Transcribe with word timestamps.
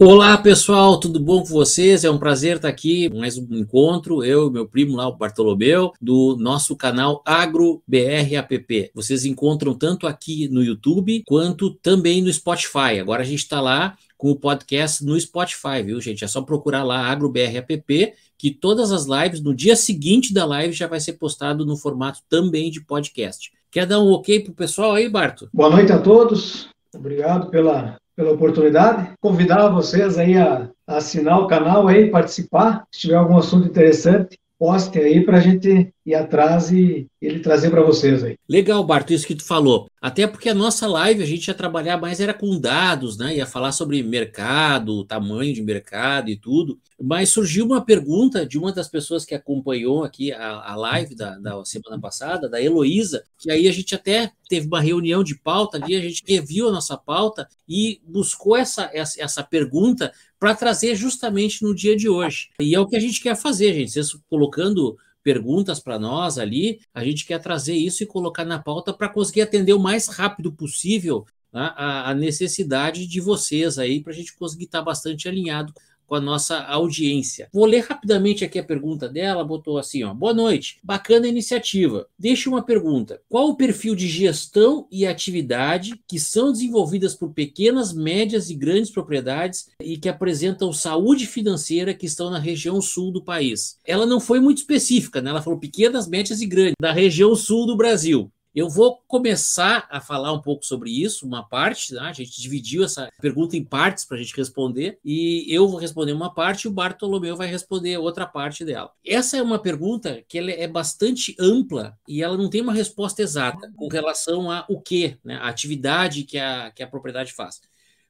Olá 0.00 0.38
pessoal, 0.38 1.00
tudo 1.00 1.18
bom 1.18 1.40
com 1.40 1.48
vocês? 1.48 2.04
É 2.04 2.10
um 2.10 2.18
prazer 2.18 2.54
estar 2.54 2.68
aqui, 2.68 3.12
mais 3.12 3.36
um 3.36 3.48
encontro, 3.50 4.22
eu 4.22 4.46
e 4.46 4.52
meu 4.52 4.64
primo 4.64 4.94
lá, 4.94 5.08
o 5.08 5.16
Bartolomeu, 5.16 5.92
do 6.00 6.36
nosso 6.38 6.76
canal 6.76 7.20
Agro 7.26 7.82
BR 7.84 8.36
App. 8.36 8.92
Vocês 8.94 9.24
encontram 9.24 9.74
tanto 9.74 10.06
aqui 10.06 10.46
no 10.50 10.62
YouTube 10.62 11.24
quanto 11.26 11.74
também 11.74 12.22
no 12.22 12.32
Spotify. 12.32 13.00
Agora 13.00 13.22
a 13.22 13.26
gente 13.26 13.40
está 13.40 13.60
lá 13.60 13.96
com 14.16 14.30
o 14.30 14.36
podcast 14.36 15.04
no 15.04 15.20
Spotify, 15.20 15.82
viu, 15.84 16.00
gente? 16.00 16.22
É 16.22 16.28
só 16.28 16.42
procurar 16.42 16.84
lá 16.84 17.00
Agro 17.00 17.28
BR 17.28 17.56
App, 17.56 18.14
que 18.38 18.52
todas 18.52 18.92
as 18.92 19.04
lives, 19.04 19.40
no 19.42 19.52
dia 19.52 19.74
seguinte 19.74 20.32
da 20.32 20.44
live, 20.44 20.72
já 20.72 20.86
vai 20.86 21.00
ser 21.00 21.14
postado 21.14 21.66
no 21.66 21.76
formato 21.76 22.20
também 22.28 22.70
de 22.70 22.80
podcast. 22.80 23.50
Quer 23.68 23.84
dar 23.84 23.98
um 23.98 24.12
ok 24.12 24.44
pro 24.44 24.52
pessoal 24.52 24.92
aí, 24.92 25.08
Barto? 25.08 25.50
Boa 25.52 25.70
noite 25.70 25.90
a 25.90 25.98
todos. 25.98 26.68
Obrigado 26.94 27.50
pela 27.50 27.98
pela 28.18 28.32
oportunidade. 28.32 29.12
Convidar 29.20 29.68
vocês 29.68 30.18
aí 30.18 30.36
a, 30.36 30.68
a 30.84 30.96
assinar 30.96 31.38
o 31.38 31.46
canal 31.46 31.86
aí, 31.86 32.10
participar. 32.10 32.84
Se 32.90 33.02
tiver 33.02 33.14
algum 33.14 33.38
assunto 33.38 33.68
interessante, 33.68 34.36
postem 34.58 35.04
aí 35.04 35.24
para 35.24 35.36
a 35.36 35.40
gente 35.40 35.94
ir 36.08 36.14
atrás 36.14 36.70
e 36.70 37.06
ele 37.20 37.40
trazer 37.40 37.70
para 37.70 37.82
vocês 37.82 38.22
aí. 38.22 38.36
Legal, 38.48 38.82
Barto, 38.84 39.12
isso 39.12 39.26
que 39.26 39.34
tu 39.34 39.44
falou. 39.44 39.88
Até 40.00 40.26
porque 40.26 40.48
a 40.48 40.54
nossa 40.54 40.86
live 40.86 41.22
a 41.22 41.26
gente 41.26 41.48
ia 41.48 41.54
trabalhar 41.54 41.96
mais 41.96 42.20
era 42.20 42.32
com 42.32 42.58
dados, 42.58 43.18
né? 43.18 43.36
Ia 43.36 43.46
falar 43.46 43.72
sobre 43.72 44.02
mercado, 44.02 45.04
tamanho 45.04 45.52
de 45.52 45.62
mercado 45.62 46.30
e 46.30 46.36
tudo. 46.36 46.78
Mas 47.00 47.30
surgiu 47.30 47.66
uma 47.66 47.84
pergunta 47.84 48.46
de 48.46 48.58
uma 48.58 48.72
das 48.72 48.88
pessoas 48.88 49.24
que 49.24 49.34
acompanhou 49.34 50.04
aqui 50.04 50.32
a, 50.32 50.72
a 50.72 50.76
live 50.76 51.14
da, 51.14 51.38
da 51.38 51.64
semana 51.64 52.00
passada, 52.00 52.48
da 52.48 52.62
Heloísa, 52.62 53.24
que 53.38 53.50
aí 53.50 53.68
a 53.68 53.72
gente 53.72 53.94
até 53.94 54.30
teve 54.48 54.66
uma 54.66 54.80
reunião 54.80 55.22
de 55.22 55.36
pauta 55.36 55.76
ali, 55.76 55.94
a 55.94 56.00
gente 56.00 56.22
reviu 56.26 56.68
a 56.68 56.72
nossa 56.72 56.96
pauta 56.96 57.48
e 57.68 58.00
buscou 58.06 58.56
essa, 58.56 58.88
essa, 58.92 59.20
essa 59.20 59.42
pergunta 59.42 60.12
para 60.38 60.54
trazer 60.54 60.94
justamente 60.94 61.62
no 61.62 61.74
dia 61.74 61.96
de 61.96 62.08
hoje. 62.08 62.50
E 62.60 62.74
é 62.74 62.80
o 62.80 62.86
que 62.86 62.96
a 62.96 63.00
gente 63.00 63.20
quer 63.20 63.36
fazer, 63.36 63.74
gente. 63.74 63.90
Vocês 63.90 64.16
colocando 64.28 64.96
perguntas 65.22 65.80
para 65.80 65.98
nós 65.98 66.38
ali, 66.38 66.80
a 66.92 67.04
gente 67.04 67.26
quer 67.26 67.40
trazer 67.40 67.74
isso 67.74 68.02
e 68.02 68.06
colocar 68.06 68.44
na 68.44 68.58
pauta 68.58 68.92
para 68.92 69.08
conseguir 69.08 69.42
atender 69.42 69.72
o 69.72 69.78
mais 69.78 70.08
rápido 70.08 70.52
possível 70.52 71.26
né, 71.52 71.72
a, 71.76 72.10
a, 72.10 72.14
necessidade 72.14 73.06
de 73.06 73.20
vocês 73.20 73.78
aí, 73.78 74.02
para 74.02 74.12
a 74.12 74.16
gente 74.16 74.34
conseguir 74.36 74.64
estar 74.64 74.78
tá 74.78 74.84
bastante 74.84 75.28
alinhado 75.28 75.72
com 76.08 76.14
a 76.14 76.20
nossa 76.20 76.58
audiência. 76.62 77.48
Vou 77.52 77.66
ler 77.66 77.84
rapidamente 77.84 78.44
aqui 78.44 78.58
a 78.58 78.64
pergunta 78.64 79.08
dela, 79.08 79.44
botou 79.44 79.78
assim, 79.78 80.02
ó: 80.02 80.14
"Boa 80.14 80.32
noite. 80.32 80.78
Bacana 80.82 81.28
iniciativa. 81.28 82.08
Deixa 82.18 82.48
uma 82.48 82.62
pergunta. 82.62 83.20
Qual 83.28 83.50
o 83.50 83.56
perfil 83.56 83.94
de 83.94 84.08
gestão 84.08 84.88
e 84.90 85.06
atividade 85.06 86.00
que 86.08 86.18
são 86.18 86.50
desenvolvidas 86.50 87.14
por 87.14 87.32
pequenas, 87.32 87.92
médias 87.92 88.48
e 88.48 88.54
grandes 88.54 88.90
propriedades 88.90 89.68
e 89.80 89.98
que 89.98 90.08
apresentam 90.08 90.72
saúde 90.72 91.26
financeira 91.26 91.92
que 91.92 92.06
estão 92.06 92.30
na 92.30 92.38
região 92.38 92.80
sul 92.80 93.12
do 93.12 93.22
país?" 93.22 93.76
Ela 93.84 94.06
não 94.06 94.18
foi 94.18 94.40
muito 94.40 94.58
específica, 94.58 95.20
né? 95.20 95.30
Ela 95.30 95.42
falou 95.42 95.58
pequenas, 95.58 96.08
médias 96.08 96.40
e 96.40 96.46
grandes 96.46 96.74
da 96.80 96.92
região 96.92 97.36
sul 97.36 97.66
do 97.66 97.76
Brasil. 97.76 98.32
Eu 98.58 98.68
vou 98.68 98.96
começar 99.06 99.86
a 99.88 100.00
falar 100.00 100.32
um 100.32 100.42
pouco 100.42 100.66
sobre 100.66 100.90
isso, 100.90 101.24
uma 101.24 101.48
parte, 101.48 101.94
né? 101.94 102.00
a 102.00 102.12
gente 102.12 102.42
dividiu 102.42 102.82
essa 102.82 103.08
pergunta 103.20 103.56
em 103.56 103.62
partes 103.62 104.04
para 104.04 104.16
a 104.16 104.20
gente 104.20 104.36
responder, 104.36 104.98
e 105.04 105.46
eu 105.48 105.68
vou 105.68 105.78
responder 105.78 106.10
uma 106.10 106.34
parte 106.34 106.64
e 106.64 106.68
o 106.68 106.72
Bartolomeu 106.72 107.36
vai 107.36 107.46
responder 107.46 107.96
outra 107.98 108.26
parte 108.26 108.64
dela. 108.64 108.92
Essa 109.06 109.36
é 109.36 109.42
uma 109.42 109.60
pergunta 109.60 110.24
que 110.26 110.36
ela 110.36 110.50
é 110.50 110.66
bastante 110.66 111.36
ampla 111.38 111.96
e 112.08 112.20
ela 112.20 112.36
não 112.36 112.50
tem 112.50 112.60
uma 112.60 112.72
resposta 112.72 113.22
exata 113.22 113.72
com 113.76 113.86
relação 113.86 114.50
a 114.50 114.66
o 114.68 114.80
que, 114.80 115.16
né? 115.22 115.36
a 115.36 115.46
atividade 115.46 116.24
que 116.24 116.36
a, 116.36 116.72
que 116.72 116.82
a 116.82 116.88
propriedade 116.88 117.32
faz. 117.34 117.60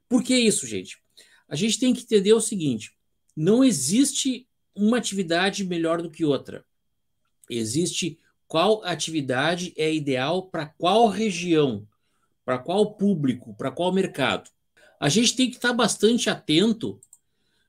Por 0.08 0.22
que 0.22 0.34
isso, 0.34 0.66
gente? 0.66 0.96
A 1.46 1.56
gente 1.56 1.78
tem 1.78 1.92
que 1.92 2.04
entender 2.04 2.32
o 2.32 2.40
seguinte: 2.40 2.94
não 3.36 3.62
existe 3.62 4.48
uma 4.74 4.96
atividade 4.96 5.62
melhor 5.62 6.00
do 6.00 6.10
que 6.10 6.24
outra. 6.24 6.64
Existe 7.50 8.18
qual 8.48 8.82
atividade 8.84 9.72
é 9.76 9.94
ideal 9.94 10.44
para 10.44 10.66
qual 10.66 11.08
região, 11.08 11.86
para 12.44 12.58
qual 12.58 12.94
público, 12.94 13.54
para 13.54 13.70
qual 13.70 13.92
mercado. 13.92 14.50
A 14.98 15.08
gente 15.08 15.36
tem 15.36 15.50
que 15.50 15.56
estar 15.56 15.72
bastante 15.72 16.28
atento, 16.28 16.98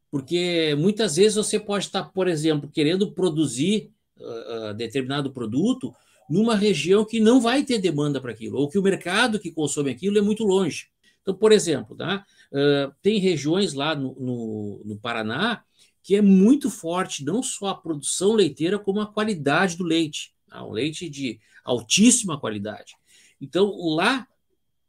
porque 0.10 0.74
muitas 0.80 1.18
vezes 1.18 1.36
você 1.36 1.60
pode 1.60 1.86
estar, 1.86 2.06
por 2.06 2.28
exemplo, 2.28 2.72
querendo 2.74 3.12
produzir 3.12 3.92
uh, 4.18 4.74
determinado 4.74 5.32
produto 5.32 5.94
numa 6.30 6.56
região 6.56 7.04
que 7.04 7.20
não 7.20 7.42
vai 7.42 7.64
ter 7.64 7.80
demanda 7.80 8.22
para 8.22 8.32
aquilo, 8.32 8.58
ou 8.58 8.70
que 8.70 8.80
o 8.80 8.84
mercado 8.84 9.40
que 9.40 9.52
consome 9.52 9.92
aquilo 9.92 10.18
é 10.18 10.22
muito 10.22 10.44
longe. 10.44 10.88
Então, 11.22 11.36
por 11.36 11.52
exemplo, 11.52 11.96
tá? 11.96 12.26
Uh, 12.52 12.92
tem 13.02 13.20
regiões 13.20 13.74
lá 13.74 13.94
no, 13.94 14.16
no, 14.16 14.82
no 14.86 14.98
Paraná 14.98 15.64
que 16.02 16.16
é 16.16 16.22
muito 16.22 16.72
forte 16.72 17.24
não 17.24 17.44
só 17.44 17.68
a 17.68 17.76
produção 17.76 18.34
leiteira, 18.34 18.80
como 18.80 19.02
a 19.02 19.06
qualidade 19.06 19.78
do 19.78 19.84
leite. 19.84 20.34
Tá? 20.50 20.64
Um 20.66 20.72
leite 20.72 21.10
de 21.10 21.40
altíssima 21.64 22.40
qualidade. 22.40 22.96
Então, 23.40 23.72
lá, 23.96 24.28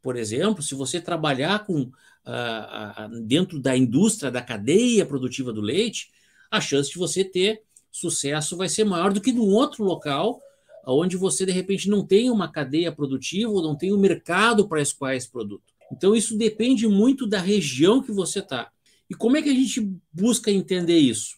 por 0.01 0.15
exemplo, 0.15 0.61
se 0.63 0.75
você 0.75 0.99
trabalhar 0.99 1.65
com 1.65 1.91
ah, 2.25 3.09
dentro 3.23 3.59
da 3.59 3.75
indústria, 3.75 4.31
da 4.31 4.41
cadeia 4.41 5.05
produtiva 5.05 5.53
do 5.53 5.61
leite, 5.61 6.11
a 6.49 6.59
chance 6.59 6.91
de 6.91 6.97
você 6.97 7.23
ter 7.23 7.61
sucesso 7.91 8.57
vai 8.57 8.69
ser 8.69 8.83
maior 8.83 9.13
do 9.13 9.21
que 9.21 9.31
num 9.31 9.49
outro 9.49 9.83
local 9.83 10.41
onde 10.85 11.15
você, 11.15 11.45
de 11.45 11.51
repente, 11.51 11.89
não 11.89 12.05
tem 12.05 12.29
uma 12.29 12.51
cadeia 12.51 12.91
produtiva 12.91 13.51
ou 13.51 13.61
não 13.61 13.75
tem 13.75 13.93
um 13.93 13.99
mercado 13.99 14.67
para 14.67 14.81
escoar 14.81 15.15
esse 15.15 15.29
produto. 15.29 15.71
Então, 15.91 16.15
isso 16.15 16.37
depende 16.37 16.87
muito 16.87 17.27
da 17.27 17.39
região 17.39 18.01
que 18.01 18.11
você 18.11 18.39
está. 18.39 18.71
E 19.09 19.13
como 19.13 19.37
é 19.37 19.41
que 19.41 19.49
a 19.49 19.53
gente 19.53 19.91
busca 20.11 20.49
entender 20.49 20.97
isso? 20.97 21.37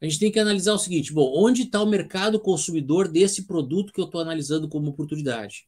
A 0.00 0.06
gente 0.06 0.18
tem 0.18 0.32
que 0.32 0.38
analisar 0.38 0.72
o 0.72 0.78
seguinte: 0.78 1.12
bom, 1.12 1.32
onde 1.36 1.62
está 1.62 1.82
o 1.82 1.86
mercado 1.86 2.40
consumidor 2.40 3.06
desse 3.06 3.46
produto 3.46 3.92
que 3.92 4.00
eu 4.00 4.06
estou 4.06 4.20
analisando 4.20 4.68
como 4.68 4.90
oportunidade? 4.90 5.66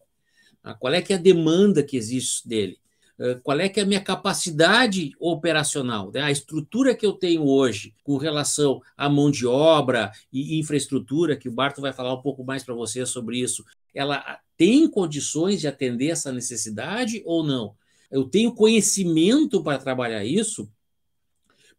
Ah, 0.62 0.75
qual 0.75 0.94
é 0.94 1.03
que 1.03 1.12
é 1.12 1.16
a 1.16 1.20
demanda 1.20 1.82
que 1.82 1.97
existe 1.97 2.48
dele? 2.48 2.78
Ah, 3.20 3.38
qual 3.43 3.60
é 3.60 3.69
que 3.69 3.78
é 3.78 3.82
a 3.82 3.87
minha 3.87 4.00
capacidade 4.00 5.12
operacional? 5.20 6.10
Né? 6.12 6.22
A 6.22 6.31
estrutura 6.31 6.94
que 6.94 7.04
eu 7.04 7.12
tenho 7.12 7.47
hoje 7.47 7.94
com 8.03 8.16
relação 8.16 8.81
à 8.97 9.09
mão 9.09 9.31
de 9.31 9.47
obra 9.47 10.10
e 10.32 10.59
infraestrutura, 10.59 11.37
que 11.37 11.49
o 11.49 11.53
Barto 11.53 11.81
vai 11.81 11.93
falar 11.93 12.14
um 12.14 12.22
pouco 12.22 12.43
mais 12.43 12.64
para 12.64 12.75
você 12.75 13.04
sobre 13.04 13.38
isso, 13.38 13.64
ela 13.94 14.41
tem 14.56 14.88
condições 14.88 15.60
de 15.60 15.69
atender 15.69 16.09
essa 16.09 16.32
necessidade 16.32 17.22
ou 17.26 17.44
não? 17.44 17.75
Eu 18.10 18.25
tenho 18.25 18.54
conhecimento 18.54 19.62
para 19.62 19.78
trabalhar 19.78 20.25
isso? 20.25 20.70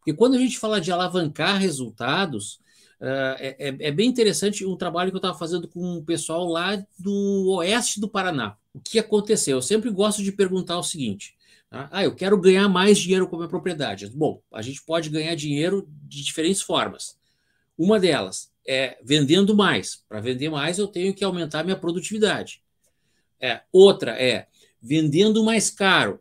Porque 0.03 0.13
quando 0.13 0.35
a 0.35 0.37
gente 0.37 0.59
fala 0.59 0.81
de 0.81 0.91
alavancar 0.91 1.57
resultados, 1.57 2.55
uh, 2.99 3.39
é, 3.39 3.55
é, 3.79 3.91
bem 3.91 4.09
interessante 4.09 4.65
um 4.65 4.75
trabalho 4.75 5.09
que 5.09 5.15
eu 5.15 5.19
estava 5.19 5.37
fazendo 5.37 5.65
com 5.65 5.95
o 5.95 6.03
pessoal 6.03 6.45
lá 6.45 6.75
do 6.99 7.55
oeste 7.55 8.01
do 8.01 8.09
Paraná. 8.09 8.57
O 8.73 8.81
que 8.81 8.99
aconteceu? 8.99 9.57
Eu 9.57 9.61
sempre 9.61 9.89
gosto 9.89 10.21
de 10.21 10.33
perguntar 10.33 10.77
o 10.77 10.83
seguinte: 10.83 11.37
tá? 11.69 11.87
ah, 11.89 12.03
eu 12.03 12.13
quero 12.13 12.37
ganhar 12.37 12.67
mais 12.67 12.97
dinheiro 12.97 13.29
com 13.29 13.37
a 13.37 13.39
minha 13.39 13.49
propriedade. 13.49 14.09
Bom, 14.09 14.41
a 14.51 14.61
gente 14.61 14.83
pode 14.83 15.09
ganhar 15.09 15.35
dinheiro 15.35 15.87
de 16.03 16.21
diferentes 16.21 16.61
formas. 16.61 17.17
Uma 17.77 17.97
delas 17.97 18.51
é 18.67 18.97
vendendo 19.01 19.55
mais. 19.55 20.03
Para 20.09 20.19
vender 20.19 20.49
mais, 20.49 20.79
eu 20.79 20.87
tenho 20.87 21.13
que 21.13 21.23
aumentar 21.23 21.63
minha 21.63 21.77
produtividade. 21.77 22.61
É, 23.39 23.61
outra 23.71 24.11
é 24.21 24.47
vendendo 24.81 25.45
mais 25.45 25.69
caro. 25.69 26.19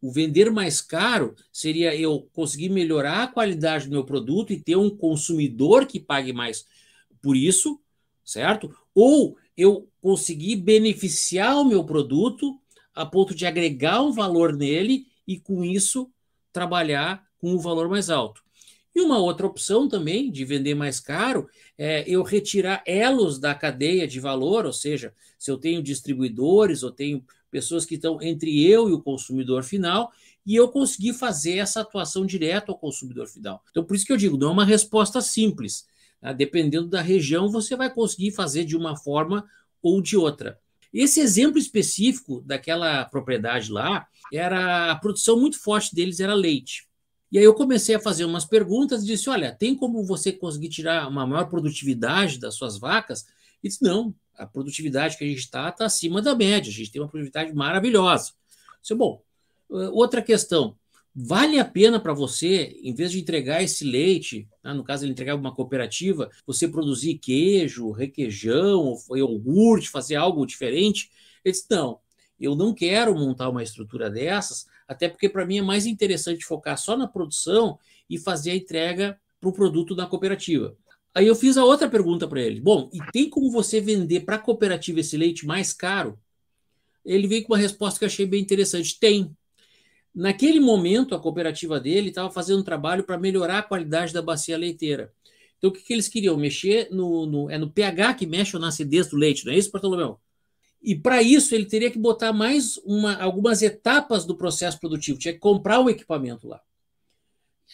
O 0.00 0.10
vender 0.10 0.50
mais 0.50 0.80
caro 0.80 1.34
seria 1.52 1.94
eu 1.94 2.28
conseguir 2.32 2.70
melhorar 2.70 3.22
a 3.22 3.26
qualidade 3.26 3.86
do 3.86 3.92
meu 3.92 4.04
produto 4.04 4.52
e 4.52 4.60
ter 4.60 4.76
um 4.76 4.88
consumidor 4.88 5.86
que 5.86 6.00
pague 6.00 6.32
mais 6.32 6.64
por 7.20 7.36
isso, 7.36 7.78
certo? 8.24 8.74
Ou 8.94 9.36
eu 9.56 9.88
conseguir 10.00 10.56
beneficiar 10.56 11.58
o 11.58 11.64
meu 11.64 11.84
produto 11.84 12.58
a 12.94 13.04
ponto 13.04 13.34
de 13.34 13.44
agregar 13.46 14.02
um 14.02 14.12
valor 14.12 14.56
nele 14.56 15.06
e 15.26 15.38
com 15.38 15.62
isso 15.62 16.10
trabalhar 16.52 17.24
com 17.38 17.52
um 17.52 17.58
valor 17.58 17.88
mais 17.88 18.08
alto. 18.10 18.42
E 18.94 19.00
uma 19.00 19.18
outra 19.18 19.46
opção 19.46 19.88
também 19.88 20.30
de 20.30 20.44
vender 20.44 20.74
mais 20.74 20.98
caro 20.98 21.48
é 21.78 22.04
eu 22.08 22.22
retirar 22.22 22.82
elos 22.86 23.38
da 23.38 23.54
cadeia 23.54 24.06
de 24.06 24.18
valor, 24.18 24.66
ou 24.66 24.72
seja, 24.72 25.14
se 25.38 25.50
eu 25.50 25.56
tenho 25.56 25.82
distribuidores 25.82 26.82
ou 26.82 26.90
tenho 26.90 27.24
pessoas 27.50 27.84
que 27.84 27.96
estão 27.96 28.20
entre 28.22 28.64
eu 28.64 28.88
e 28.88 28.92
o 28.92 29.02
consumidor 29.02 29.62
final, 29.62 30.12
e 30.46 30.54
eu 30.54 30.68
conseguir 30.68 31.12
fazer 31.12 31.58
essa 31.58 31.80
atuação 31.80 32.24
direto 32.24 32.70
ao 32.70 32.78
consumidor 32.78 33.26
final. 33.26 33.62
Então, 33.70 33.84
por 33.84 33.94
isso 33.94 34.06
que 34.06 34.12
eu 34.12 34.16
digo, 34.16 34.36
não 34.36 34.48
é 34.48 34.52
uma 34.52 34.64
resposta 34.64 35.20
simples. 35.20 35.86
Né? 36.22 36.32
Dependendo 36.34 36.88
da 36.88 37.00
região, 37.00 37.48
você 37.48 37.76
vai 37.76 37.92
conseguir 37.92 38.32
fazer 38.32 38.64
de 38.64 38.76
uma 38.76 38.96
forma 38.96 39.44
ou 39.82 40.00
de 40.00 40.16
outra. 40.16 40.58
Esse 40.92 41.20
exemplo 41.20 41.58
específico 41.58 42.42
daquela 42.44 43.04
propriedade 43.04 43.70
lá 43.70 44.06
era 44.32 44.90
a 44.90 44.96
produção 44.96 45.38
muito 45.38 45.60
forte 45.60 45.94
deles 45.94 46.20
era 46.20 46.34
leite. 46.34 46.88
E 47.30 47.38
aí 47.38 47.44
eu 47.44 47.54
comecei 47.54 47.94
a 47.94 48.00
fazer 48.00 48.24
umas 48.24 48.44
perguntas 48.44 49.02
e 49.02 49.06
disse: 49.06 49.30
olha, 49.30 49.54
tem 49.54 49.74
como 49.74 50.04
você 50.04 50.32
conseguir 50.32 50.68
tirar 50.68 51.08
uma 51.08 51.26
maior 51.26 51.44
produtividade 51.48 52.40
das 52.40 52.56
suas 52.56 52.78
vacas? 52.78 53.24
E 53.62 53.68
disse: 53.68 53.82
não, 53.82 54.12
a 54.40 54.46
produtividade 54.46 55.16
que 55.16 55.24
a 55.24 55.26
gente 55.26 55.40
está 55.40 55.68
está 55.68 55.84
acima 55.84 56.22
da 56.22 56.34
média, 56.34 56.70
a 56.70 56.74
gente 56.74 56.90
tem 56.90 57.00
uma 57.00 57.08
produtividade 57.08 57.54
maravilhosa. 57.54 58.32
Disse, 58.80 58.94
bom, 58.94 59.22
outra 59.68 60.22
questão, 60.22 60.74
vale 61.14 61.58
a 61.58 61.64
pena 61.64 62.00
para 62.00 62.14
você, 62.14 62.78
em 62.82 62.94
vez 62.94 63.12
de 63.12 63.20
entregar 63.20 63.62
esse 63.62 63.84
leite, 63.84 64.48
né, 64.64 64.72
no 64.72 64.82
caso 64.82 65.04
ele 65.04 65.12
entregar 65.12 65.34
uma 65.34 65.54
cooperativa, 65.54 66.30
você 66.46 66.66
produzir 66.66 67.18
queijo, 67.18 67.90
requeijão, 67.90 68.96
iogurte, 69.10 69.90
fazer 69.90 70.16
algo 70.16 70.46
diferente? 70.46 71.10
Ele 71.44 71.52
disse, 71.52 71.66
não, 71.70 71.98
eu 72.38 72.56
não 72.56 72.72
quero 72.72 73.14
montar 73.14 73.50
uma 73.50 73.62
estrutura 73.62 74.08
dessas, 74.08 74.66
até 74.88 75.08
porque 75.08 75.28
para 75.28 75.44
mim 75.44 75.58
é 75.58 75.62
mais 75.62 75.84
interessante 75.84 76.44
focar 76.44 76.78
só 76.78 76.96
na 76.96 77.06
produção 77.06 77.78
e 78.08 78.18
fazer 78.18 78.52
a 78.52 78.56
entrega 78.56 79.20
para 79.38 79.50
o 79.50 79.52
produto 79.52 79.94
da 79.94 80.06
cooperativa. 80.06 80.74
Aí 81.14 81.26
eu 81.26 81.34
fiz 81.34 81.56
a 81.56 81.64
outra 81.64 81.88
pergunta 81.88 82.28
para 82.28 82.40
ele. 82.40 82.60
Bom, 82.60 82.88
e 82.92 82.98
tem 83.12 83.28
como 83.28 83.50
você 83.50 83.80
vender 83.80 84.20
para 84.20 84.36
a 84.36 84.38
cooperativa 84.38 85.00
esse 85.00 85.16
leite 85.16 85.44
mais 85.44 85.72
caro? 85.72 86.18
Ele 87.04 87.26
veio 87.26 87.44
com 87.44 87.52
uma 87.52 87.58
resposta 87.58 87.98
que 87.98 88.04
eu 88.04 88.08
achei 88.08 88.26
bem 88.26 88.40
interessante. 88.40 88.98
Tem. 88.98 89.34
Naquele 90.14 90.60
momento, 90.60 91.14
a 91.14 91.20
cooperativa 91.20 91.80
dele 91.80 92.08
estava 92.08 92.30
fazendo 92.30 92.60
um 92.60 92.64
trabalho 92.64 93.04
para 93.04 93.18
melhorar 93.18 93.58
a 93.58 93.62
qualidade 93.62 94.12
da 94.12 94.22
bacia 94.22 94.56
leiteira. 94.56 95.12
Então, 95.58 95.70
o 95.70 95.72
que, 95.72 95.82
que 95.82 95.92
eles 95.92 96.08
queriam? 96.08 96.36
Mexer 96.36 96.88
no, 96.90 97.26
no, 97.26 97.50
É 97.50 97.58
no 97.58 97.70
pH 97.70 98.14
que 98.14 98.26
mexe 98.26 98.58
na 98.58 98.68
acidez 98.68 99.08
do 99.08 99.16
leite, 99.16 99.44
não 99.44 99.52
é 99.52 99.56
isso, 99.56 99.70
Bartolomeu? 99.70 100.18
E 100.82 100.94
para 100.94 101.22
isso, 101.22 101.54
ele 101.54 101.66
teria 101.66 101.90
que 101.90 101.98
botar 101.98 102.32
mais 102.32 102.78
uma, 102.78 103.14
algumas 103.16 103.60
etapas 103.62 104.24
do 104.24 104.36
processo 104.36 104.80
produtivo, 104.80 105.18
tinha 105.18 105.34
que 105.34 105.40
comprar 105.40 105.80
o 105.80 105.90
equipamento 105.90 106.48
lá. 106.48 106.60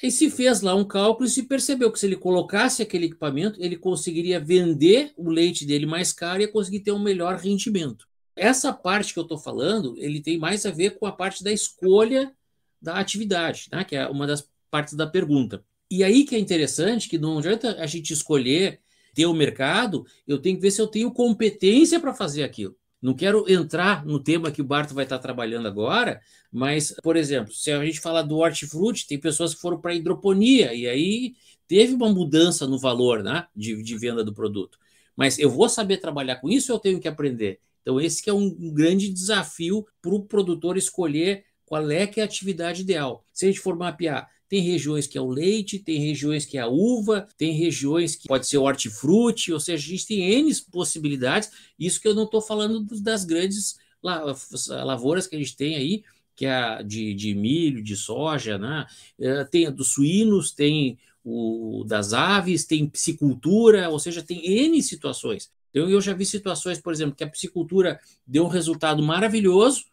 E 0.03 0.11
se 0.11 0.31
fez 0.31 0.61
lá 0.61 0.75
um 0.75 0.85
cálculo 0.85 1.27
e 1.27 1.31
se 1.31 1.45
percebeu 1.45 1.91
que 1.91 1.99
se 1.99 2.07
ele 2.07 2.17
colocasse 2.17 2.83
aquele 2.83 3.07
equipamento, 3.07 3.63
ele 3.63 3.77
conseguiria 3.77 4.39
vender 4.39 5.13
o 5.17 5.31
leite 5.31 5.65
dele 5.65 5.87
mais 5.87 6.13
caro 6.13 6.43
e 6.43 6.49
conseguir 6.49 6.81
ter 6.81 6.93
um 6.93 6.99
melhor 6.99 7.37
rendimento. 7.37 8.07
Essa 8.37 8.73
parte 8.73 9.15
que 9.15 9.19
eu 9.19 9.23
estou 9.23 9.39
falando, 9.39 9.95
ele 9.97 10.21
tem 10.21 10.39
mais 10.39 10.67
a 10.67 10.71
ver 10.71 10.99
com 10.99 11.07
a 11.07 11.13
parte 11.13 11.43
da 11.43 11.51
escolha 11.51 12.33
da 12.81 12.97
atividade, 12.97 13.69
né? 13.73 13.85
que 13.85 13.97
é 13.97 14.07
uma 14.07 14.27
das 14.27 14.47
partes 14.71 14.93
da 14.93 15.07
pergunta. 15.07 15.65
E 15.91 16.05
aí 16.05 16.25
que 16.25 16.37
é 16.37 16.39
interessante 16.39 17.09
que 17.09 17.19
não 17.19 17.39
adianta 17.39 17.77
a 17.81 17.87
gente 17.87 18.13
escolher 18.13 18.81
ter 19.15 19.25
o 19.25 19.33
mercado, 19.33 20.05
eu 20.29 20.39
tenho 20.39 20.57
que 20.57 20.63
ver 20.63 20.71
se 20.71 20.81
eu 20.81 20.87
tenho 20.87 21.11
competência 21.11 21.99
para 21.99 22.13
fazer 22.13 22.43
aquilo. 22.43 22.77
Não 23.01 23.15
quero 23.15 23.45
entrar 23.51 24.05
no 24.05 24.19
tema 24.19 24.51
que 24.51 24.63
o 24.63 24.65
Barto 24.65 24.95
vai 24.95 25.05
estar 25.05 25.19
trabalhando 25.19 25.69
agora, 25.69 26.21
mas, 26.51 26.95
por 27.03 27.17
exemplo, 27.17 27.53
se 27.53 27.71
a 27.71 27.85
gente 27.85 28.01
falar 28.01 28.23
do 28.23 28.39
hortifruti, 28.39 29.07
tem 29.07 29.19
pessoas 29.19 29.55
que 29.55 29.61
foram 29.61 29.81
para 29.81 29.93
a 29.93 29.95
hidroponia, 29.95 30.75
e 30.75 30.89
aí 30.89 31.35
teve 31.69 31.95
uma 31.95 32.09
mudança 32.09 32.67
no 32.67 32.79
valor 32.79 33.23
né, 33.23 33.47
de, 33.55 33.83
de 33.83 33.99
venda 33.99 34.25
do 34.25 34.35
produto. 34.35 34.79
Mas 35.15 35.39
eu 35.39 35.51
vou 35.51 35.69
saber 35.69 35.99
trabalhar 35.99 36.37
com 36.37 36.49
isso 36.49 36.73
ou 36.73 36.79
eu 36.79 36.83
tenho 36.83 37.01
que 37.01 37.09
aprender? 37.09 37.61
Então, 37.83 38.01
esse 38.01 38.23
que 38.23 38.29
é 38.29 38.33
um 38.33 38.51
grande 38.73 39.09
desafio 39.13 39.87
para 40.03 40.15
o 40.15 40.25
produtor 40.25 40.77
escolher 40.77 41.45
qual 41.65 41.91
é 41.91 42.07
que 42.07 42.21
é 42.21 42.23
a 42.23 42.27
atividade 42.27 42.83
ideal. 42.83 43.25
Se 43.33 43.45
a 43.45 43.49
gente 43.49 43.61
for 43.61 43.77
mapear, 43.77 44.29
tem 44.49 44.61
regiões 44.61 45.07
que 45.07 45.19
é 45.19 45.21
o 45.21 45.29
leite, 45.29 45.79
tem 45.79 45.99
regiões 45.99 46.45
que 46.45 46.59
é 46.59 46.61
a 46.61 46.69
uva, 46.69 47.27
tem 47.37 47.53
regiões 47.53 48.15
que 48.15 48.29
pode 48.29 48.47
ser 48.47 48.59
o 48.59 48.63
hortifruti, 48.63 49.53
ou 49.53 49.61
seja, 49.61 49.85
a 49.85 49.91
gente 49.91 50.07
tem 50.07 50.23
N 50.23 50.55
possibilidades. 50.71 51.51
Isso 51.79 52.01
que 52.01 52.07
eu 52.07 52.15
não 52.15 52.25
estou 52.25 52.41
falando 52.41 52.85
das 53.01 53.25
grandes 53.25 53.79
lavouras 54.03 55.27
que 55.27 55.35
a 55.35 55.39
gente 55.39 55.57
tem 55.57 55.77
aí, 55.77 56.05
que 56.35 56.47
é 56.47 56.83
de, 56.83 57.15
de 57.15 57.35
milho, 57.35 57.83
de 57.83 57.97
soja, 57.97 58.59
né? 58.59 58.87
É, 59.19 59.45
tem 59.45 59.67
a 59.67 59.71
dos 59.71 59.89
suínos, 59.89 60.53
tem 60.53 60.99
o 61.25 61.83
das 61.85 62.13
aves, 62.13 62.65
tem 62.65 62.87
piscicultura, 62.87 63.89
ou 63.89 63.99
seja, 63.99 64.23
tem 64.23 64.47
N 64.47 64.81
situações. 64.83 65.51
Então, 65.71 65.91
eu 65.91 66.01
já 66.01 66.15
vi 66.15 66.25
situações, 66.25 66.81
por 66.81 66.93
exemplo, 66.93 67.17
que 67.17 67.25
a 67.25 67.29
piscicultura 67.29 67.99
deu 68.27 68.45
um 68.45 68.49
resultado 68.49 69.03
maravilhoso, 69.03 69.85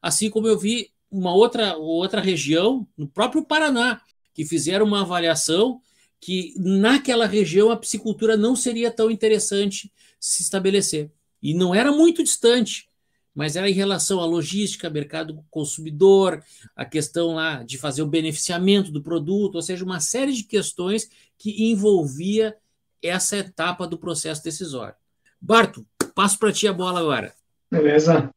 assim 0.00 0.30
como 0.30 0.48
eu 0.48 0.58
vi 0.58 0.90
uma 1.10 1.34
outra, 1.34 1.76
outra 1.76 2.20
região, 2.20 2.86
no 2.96 3.08
próprio 3.08 3.44
Paraná, 3.44 4.00
que 4.34 4.44
fizeram 4.44 4.86
uma 4.86 5.00
avaliação 5.00 5.80
que 6.20 6.54
naquela 6.56 7.26
região 7.26 7.70
a 7.70 7.76
piscicultura 7.76 8.36
não 8.36 8.56
seria 8.56 8.90
tão 8.90 9.10
interessante 9.10 9.92
se 10.18 10.42
estabelecer. 10.42 11.10
E 11.42 11.54
não 11.54 11.74
era 11.74 11.92
muito 11.92 12.22
distante, 12.22 12.88
mas 13.34 13.54
era 13.54 13.70
em 13.70 13.74
relação 13.74 14.20
à 14.20 14.26
logística, 14.26 14.90
mercado 14.90 15.44
consumidor, 15.50 16.42
a 16.74 16.84
questão 16.84 17.34
lá 17.34 17.62
de 17.62 17.78
fazer 17.78 18.02
o 18.02 18.06
beneficiamento 18.06 18.90
do 18.90 19.02
produto, 19.02 19.54
ou 19.54 19.62
seja, 19.62 19.84
uma 19.84 20.00
série 20.00 20.32
de 20.32 20.42
questões 20.42 21.08
que 21.38 21.70
envolvia 21.70 22.56
essa 23.00 23.36
etapa 23.36 23.86
do 23.86 23.96
processo 23.96 24.42
decisório. 24.42 24.96
Barto, 25.40 25.86
passo 26.16 26.36
para 26.36 26.52
ti 26.52 26.66
a 26.66 26.72
bola 26.72 26.98
agora. 26.98 27.32
Beleza. 27.70 28.28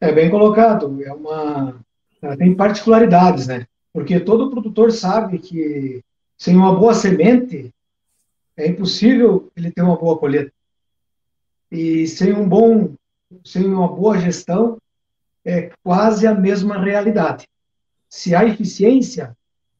É 0.00 0.12
bem 0.12 0.30
colocado. 0.30 1.02
É 1.02 1.12
uma 1.12 1.84
tem 2.38 2.54
particularidades, 2.54 3.46
né? 3.46 3.66
Porque 3.92 4.20
todo 4.20 4.50
produtor 4.50 4.92
sabe 4.92 5.38
que 5.38 6.02
sem 6.36 6.56
uma 6.56 6.74
boa 6.74 6.94
semente 6.94 7.72
é 8.56 8.68
impossível 8.68 9.50
ele 9.56 9.70
ter 9.70 9.82
uma 9.82 9.96
boa 9.96 10.18
colheita. 10.18 10.52
E 11.70 12.06
sem 12.06 12.32
um 12.32 12.48
bom, 12.48 12.94
sem 13.44 13.64
uma 13.64 13.88
boa 13.88 14.18
gestão 14.18 14.78
é 15.44 15.70
quase 15.82 16.26
a 16.26 16.34
mesma 16.34 16.82
realidade. 16.82 17.48
Se 18.08 18.34
há 18.34 18.44
eficiência, 18.44 19.36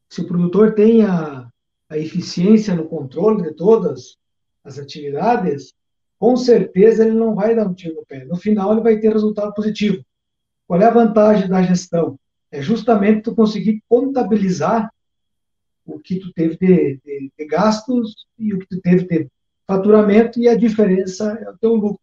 se 0.09 0.21
o 0.21 0.27
produtor 0.27 0.73
tem 0.73 1.03
a, 1.05 1.47
a 1.89 1.97
eficiência 1.97 2.73
no 2.75 2.85
controle 2.85 3.43
de 3.43 3.53
todas 3.53 4.17
as 4.63 4.79
atividades, 4.79 5.73
com 6.17 6.35
certeza 6.35 7.03
ele 7.03 7.15
não 7.15 7.35
vai 7.35 7.55
dar 7.55 7.67
um 7.67 7.73
tiro 7.73 7.95
no 7.95 8.05
pé. 8.05 8.25
No 8.25 8.35
final, 8.35 8.71
ele 8.71 8.81
vai 8.81 8.97
ter 8.99 9.11
resultado 9.11 9.53
positivo. 9.53 10.03
Qual 10.67 10.79
é 10.81 10.85
a 10.85 10.91
vantagem 10.91 11.49
da 11.49 11.61
gestão? 11.61 12.17
É 12.51 12.61
justamente 12.61 13.23
tu 13.23 13.35
conseguir 13.35 13.81
contabilizar 13.87 14.91
o 15.85 15.99
que 15.99 16.19
tu 16.19 16.31
teve 16.33 16.57
de, 16.57 16.99
de, 17.03 17.31
de 17.37 17.45
gastos 17.45 18.27
e 18.37 18.53
o 18.53 18.59
que 18.59 18.67
tu 18.67 18.81
teve 18.81 19.05
de 19.05 19.27
faturamento 19.65 20.39
e 20.39 20.47
a 20.47 20.55
diferença 20.55 21.31
é 21.41 21.49
o 21.49 21.57
teu 21.57 21.75
lucro. 21.75 21.99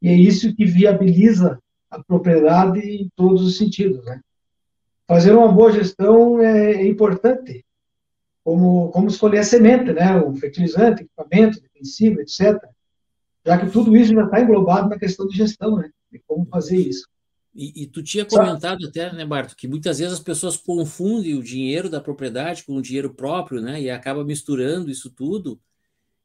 E 0.00 0.08
é 0.08 0.14
isso 0.14 0.54
que 0.54 0.64
viabiliza 0.64 1.58
a 1.90 2.02
propriedade 2.02 2.80
em 2.80 3.10
todos 3.16 3.42
os 3.42 3.58
sentidos, 3.58 4.04
né? 4.04 4.20
Fazer 5.06 5.32
uma 5.32 5.52
boa 5.52 5.72
gestão 5.72 6.40
é, 6.40 6.72
é 6.72 6.86
importante, 6.86 7.64
como, 8.44 8.90
como 8.90 9.08
escolher 9.08 9.38
a 9.38 9.44
semente, 9.44 9.92
né? 9.92 10.16
O 10.20 10.34
fertilizante, 10.34 11.02
equipamento, 11.02 11.60
defensivo, 11.60 12.20
etc 12.20 12.62
já 13.44 13.58
que 13.58 13.70
tudo 13.70 13.96
isso 13.96 14.14
já 14.14 14.24
está 14.24 14.40
englobado 14.40 14.88
na 14.88 14.98
questão 14.98 15.26
de 15.26 15.36
gestão, 15.36 15.76
né? 15.76 15.90
De 16.10 16.18
como 16.26 16.46
fazer 16.46 16.76
isso. 16.76 17.08
E, 17.54 17.82
e, 17.82 17.86
tu 17.86 18.02
tinha 18.02 18.24
comentado 18.24 18.86
até, 18.86 19.12
né, 19.12 19.24
Barto, 19.26 19.56
que 19.56 19.66
muitas 19.66 19.98
vezes 19.98 20.14
as 20.14 20.20
pessoas 20.20 20.56
confundem 20.56 21.34
o 21.34 21.42
dinheiro 21.42 21.90
da 21.90 22.00
propriedade 22.00 22.62
com 22.64 22.74
o 22.76 22.82
dinheiro 22.82 23.12
próprio, 23.12 23.60
né? 23.60 23.80
E 23.80 23.90
acaba 23.90 24.24
misturando 24.24 24.88
isso 24.88 25.10
tudo. 25.10 25.60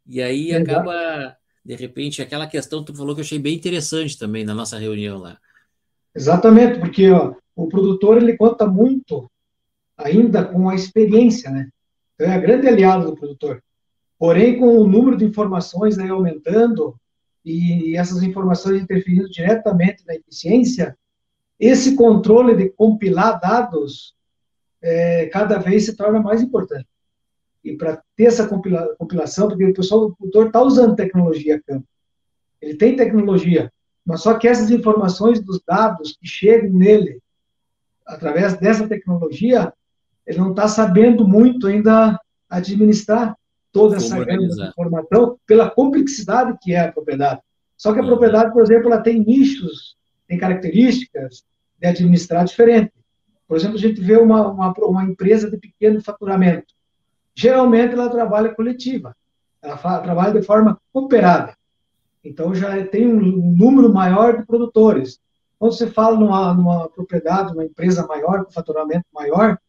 E 0.06 0.22
aí 0.22 0.52
Exato. 0.52 0.72
acaba, 0.72 1.36
de 1.64 1.76
repente, 1.76 2.22
aquela 2.22 2.46
questão 2.46 2.82
que 2.82 2.92
tu 2.92 2.98
falou 2.98 3.16
que 3.16 3.22
eu 3.22 3.26
achei 3.26 3.40
bem 3.40 3.56
interessante 3.56 4.20
também 4.20 4.46
na 4.46 4.54
nossa 4.54 4.78
reunião 4.78 5.18
lá. 5.18 5.40
Exatamente, 6.14 6.80
porque 6.80 7.10
ó, 7.10 7.34
o 7.56 7.68
produtor 7.68 8.18
ele 8.18 8.38
conta 8.38 8.68
muito 8.68 9.30
ainda 9.98 10.46
com 10.46 10.70
a 10.70 10.76
experiência, 10.76 11.50
né? 11.50 11.70
Então 12.14 12.32
é 12.32 12.36
a 12.36 12.40
grande 12.40 12.68
aliado 12.68 13.08
do 13.08 13.16
produtor. 13.16 13.64
Porém, 14.18 14.60
com 14.60 14.78
o 14.78 14.88
número 14.88 15.18
de 15.18 15.26
informações 15.26 15.98
aí 15.98 16.10
aumentando, 16.10 16.96
e 17.44 17.96
essas 17.96 18.24
informações 18.24 18.82
interferindo 18.82 19.30
diretamente 19.30 20.04
na 20.06 20.16
eficiência, 20.16 20.98
esse 21.60 21.96
controle 21.96 22.56
de 22.56 22.70
compilar 22.70 23.40
dados 23.40 24.16
é, 24.82 25.28
cada 25.28 25.58
vez 25.58 25.86
se 25.86 25.96
torna 25.96 26.20
mais 26.20 26.42
importante. 26.42 26.88
E 27.64 27.76
para 27.76 28.02
ter 28.16 28.26
essa 28.26 28.48
compila 28.48 28.96
compilação, 28.98 29.48
porque 29.48 29.66
o 29.66 29.74
pessoal 29.74 30.02
do 30.02 30.16
produtor 30.16 30.48
está 30.48 30.62
usando 30.62 30.96
tecnologia 30.96 31.62
campo, 31.66 31.88
ele 32.62 32.76
tem 32.76 32.96
tecnologia, 32.96 33.72
mas 34.06 34.22
só 34.22 34.36
que 34.36 34.48
essas 34.48 34.70
informações 34.70 35.42
dos 35.42 35.60
dados 35.68 36.16
que 36.20 36.28
chegam 36.28 36.72
nele 36.72 37.20
através 38.06 38.58
dessa 38.58 38.88
tecnologia, 38.88 39.74
ele 40.28 40.38
não 40.38 40.52
está 40.52 40.68
sabendo 40.68 41.28
muito 41.28 41.68
ainda 41.68 42.20
administrar 42.48 43.36
toda 43.72 43.98
essa 43.98 44.24
grande 44.24 44.46
informação 44.70 45.38
pela 45.46 45.70
complexidade 45.70 46.58
que 46.62 46.74
é 46.74 46.82
a 46.82 46.92
propriedade. 46.92 47.42
Só 47.76 47.92
que 47.92 48.00
a 48.00 48.02
uhum. 48.04 48.08
propriedade, 48.08 48.54
por 48.54 48.62
exemplo, 48.62 48.88
ela 48.88 49.02
tem 49.02 49.20
nichos, 49.20 49.98
tem 50.28 50.38
características 50.38 51.44
de 51.80 51.88
administrar 51.88 52.46
diferente. 52.46 52.92
Por 53.48 53.58
exemplo, 53.58 53.78
a 53.78 53.80
gente 53.80 54.02
vê 54.02 54.18
uma, 54.18 54.50
uma, 54.50 54.74
uma 54.80 55.04
empresa 55.04 55.50
de 55.50 55.58
pequeno 55.58 56.02
faturamento. 56.02 56.74
Geralmente 57.34 57.94
ela 57.94 58.10
trabalha 58.10 58.56
coletiva, 58.56 59.16
ela 59.62 59.78
fala, 59.78 60.02
trabalha 60.02 60.40
de 60.40 60.46
forma 60.46 60.80
cooperada. 60.92 61.56
Então 62.24 62.56
já 62.56 62.86
tem 62.88 63.08
um, 63.08 63.20
um, 63.20 63.56
número 63.56 63.94
maior 63.94 64.38
de 64.38 64.46
produtores. 64.46 65.20
Quando 65.60 65.74
você 65.74 65.88
fala 65.88 66.18
numa, 66.18 66.54
numa 66.54 66.90
propriedade, 66.90 67.54
uma 67.54 67.66
empresa 67.66 68.06
maior, 68.08 68.46
com 68.46 68.52
faturamento 68.52 69.06
maior, 69.14 69.60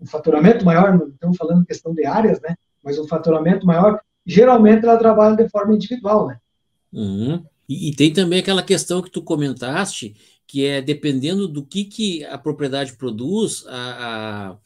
um 0.00 0.06
faturamento 0.06 0.64
maior, 0.64 0.98
não 0.98 1.08
estamos 1.08 1.36
falando 1.36 1.66
questão 1.66 1.92
de 1.92 2.04
áreas, 2.06 2.40
né? 2.40 2.56
mas 2.82 2.98
um 2.98 3.06
faturamento 3.06 3.64
maior, 3.64 4.00
geralmente 4.26 4.84
ela 4.84 4.98
trabalha 4.98 5.36
de 5.36 5.48
forma 5.48 5.74
individual, 5.74 6.26
né? 6.26 6.38
Uhum. 6.92 7.44
E, 7.72 7.88
e, 7.88 7.96
tem 7.96 8.12
também 8.12 8.40
aquela 8.40 8.62
questão 8.62 9.00
que 9.00 9.10
tu 9.10 9.22
comentaste, 9.22 10.14
que 10.46 10.66
é 10.66 10.82
dependendo 10.82 11.48
do 11.48 11.64
que, 11.64 11.84
que 11.84 12.24
a 12.26 12.36
propriedade 12.36 12.94
produz, 12.94 13.64
a, 13.66 14.50
a 14.50 14.56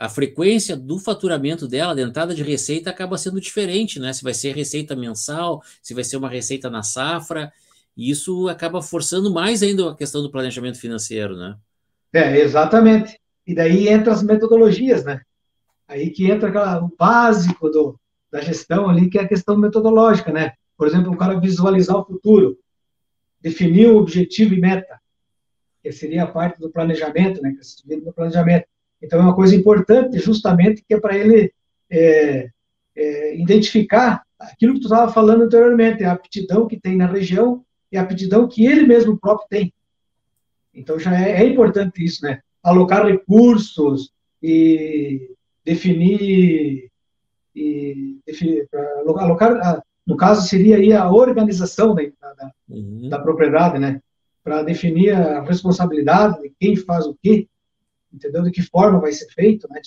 a 0.00 0.08
frequência 0.08 0.74
do 0.74 0.98
faturamento 0.98 1.68
dela, 1.68 1.94
da 1.94 2.00
entrada 2.00 2.34
de 2.34 2.42
receita, 2.42 2.88
acaba 2.88 3.18
sendo 3.18 3.38
diferente, 3.38 4.00
né? 4.00 4.14
Se 4.14 4.24
vai 4.24 4.32
ser 4.32 4.56
receita 4.56 4.96
mensal, 4.96 5.62
se 5.82 5.92
vai 5.92 6.02
ser 6.02 6.16
uma 6.16 6.30
receita 6.30 6.70
na 6.70 6.82
safra, 6.82 7.52
e 7.94 8.10
isso 8.10 8.48
acaba 8.48 8.80
forçando 8.80 9.30
mais 9.30 9.62
ainda 9.62 9.90
a 9.90 9.94
questão 9.94 10.22
do 10.22 10.30
planejamento 10.30 10.80
financeiro, 10.80 11.36
né? 11.36 11.54
É, 12.14 12.38
exatamente. 12.40 13.20
E 13.46 13.54
daí 13.54 13.88
entra 13.88 14.14
as 14.14 14.22
metodologias, 14.22 15.04
né? 15.04 15.20
Aí 15.86 16.08
que 16.08 16.30
entra 16.30 16.48
aquela, 16.48 16.82
o 16.82 16.90
básico 16.98 17.68
do, 17.68 18.00
da 18.32 18.40
gestão 18.40 18.88
ali, 18.88 19.10
que 19.10 19.18
é 19.18 19.22
a 19.22 19.28
questão 19.28 19.54
metodológica, 19.54 20.32
né? 20.32 20.54
Por 20.80 20.86
exemplo, 20.86 21.12
o 21.12 21.16
cara 21.18 21.38
visualizar 21.38 21.94
o 21.94 22.06
futuro, 22.06 22.58
definir 23.38 23.88
o 23.88 23.98
objetivo 23.98 24.54
e 24.54 24.60
meta, 24.62 24.98
que 25.82 25.92
seria 25.92 26.22
a 26.22 26.26
parte 26.26 26.58
do 26.58 26.70
planejamento, 26.70 27.42
né? 27.42 27.52
Que 27.52 27.92
é 27.92 27.96
no 27.98 28.14
planejamento. 28.14 28.64
Então, 29.02 29.18
é 29.18 29.22
uma 29.22 29.34
coisa 29.34 29.54
importante, 29.54 30.18
justamente, 30.18 30.82
que 30.82 30.94
é 30.94 30.98
para 30.98 31.18
ele 31.18 31.52
é, 31.90 32.48
é, 32.96 33.36
identificar 33.36 34.22
aquilo 34.38 34.72
que 34.72 34.80
tu 34.80 34.84
estava 34.84 35.12
falando 35.12 35.42
anteriormente, 35.42 36.02
a 36.02 36.12
aptidão 36.12 36.66
que 36.66 36.80
tem 36.80 36.96
na 36.96 37.04
região 37.04 37.62
e 37.92 37.98
a 37.98 38.00
aptidão 38.00 38.48
que 38.48 38.64
ele 38.64 38.86
mesmo 38.86 39.18
próprio 39.18 39.48
tem. 39.50 39.74
Então, 40.72 40.98
já 40.98 41.14
é, 41.14 41.42
é 41.42 41.46
importante 41.46 42.02
isso, 42.02 42.24
né? 42.24 42.40
Alocar 42.62 43.04
recursos 43.04 44.10
e 44.42 45.30
definir, 45.62 46.90
e 47.54 48.18
definir 48.24 48.66
alocar, 49.18 49.82
no 50.10 50.16
caso, 50.16 50.48
seria 50.48 50.76
aí 50.76 50.92
a 50.92 51.08
organização 51.08 51.94
da, 51.94 52.02
da, 52.02 52.52
uhum. 52.68 53.08
da 53.08 53.20
propriedade, 53.20 53.78
né? 53.78 54.02
Para 54.42 54.60
definir 54.64 55.14
a 55.14 55.40
responsabilidade 55.44 56.42
de 56.42 56.52
quem 56.58 56.74
faz 56.74 57.06
o 57.06 57.16
quê, 57.22 57.46
entendeu? 58.12 58.42
De 58.42 58.50
que 58.50 58.60
forma 58.60 58.98
vai 58.98 59.12
ser 59.12 59.28
feito, 59.32 59.68
né? 59.70 59.80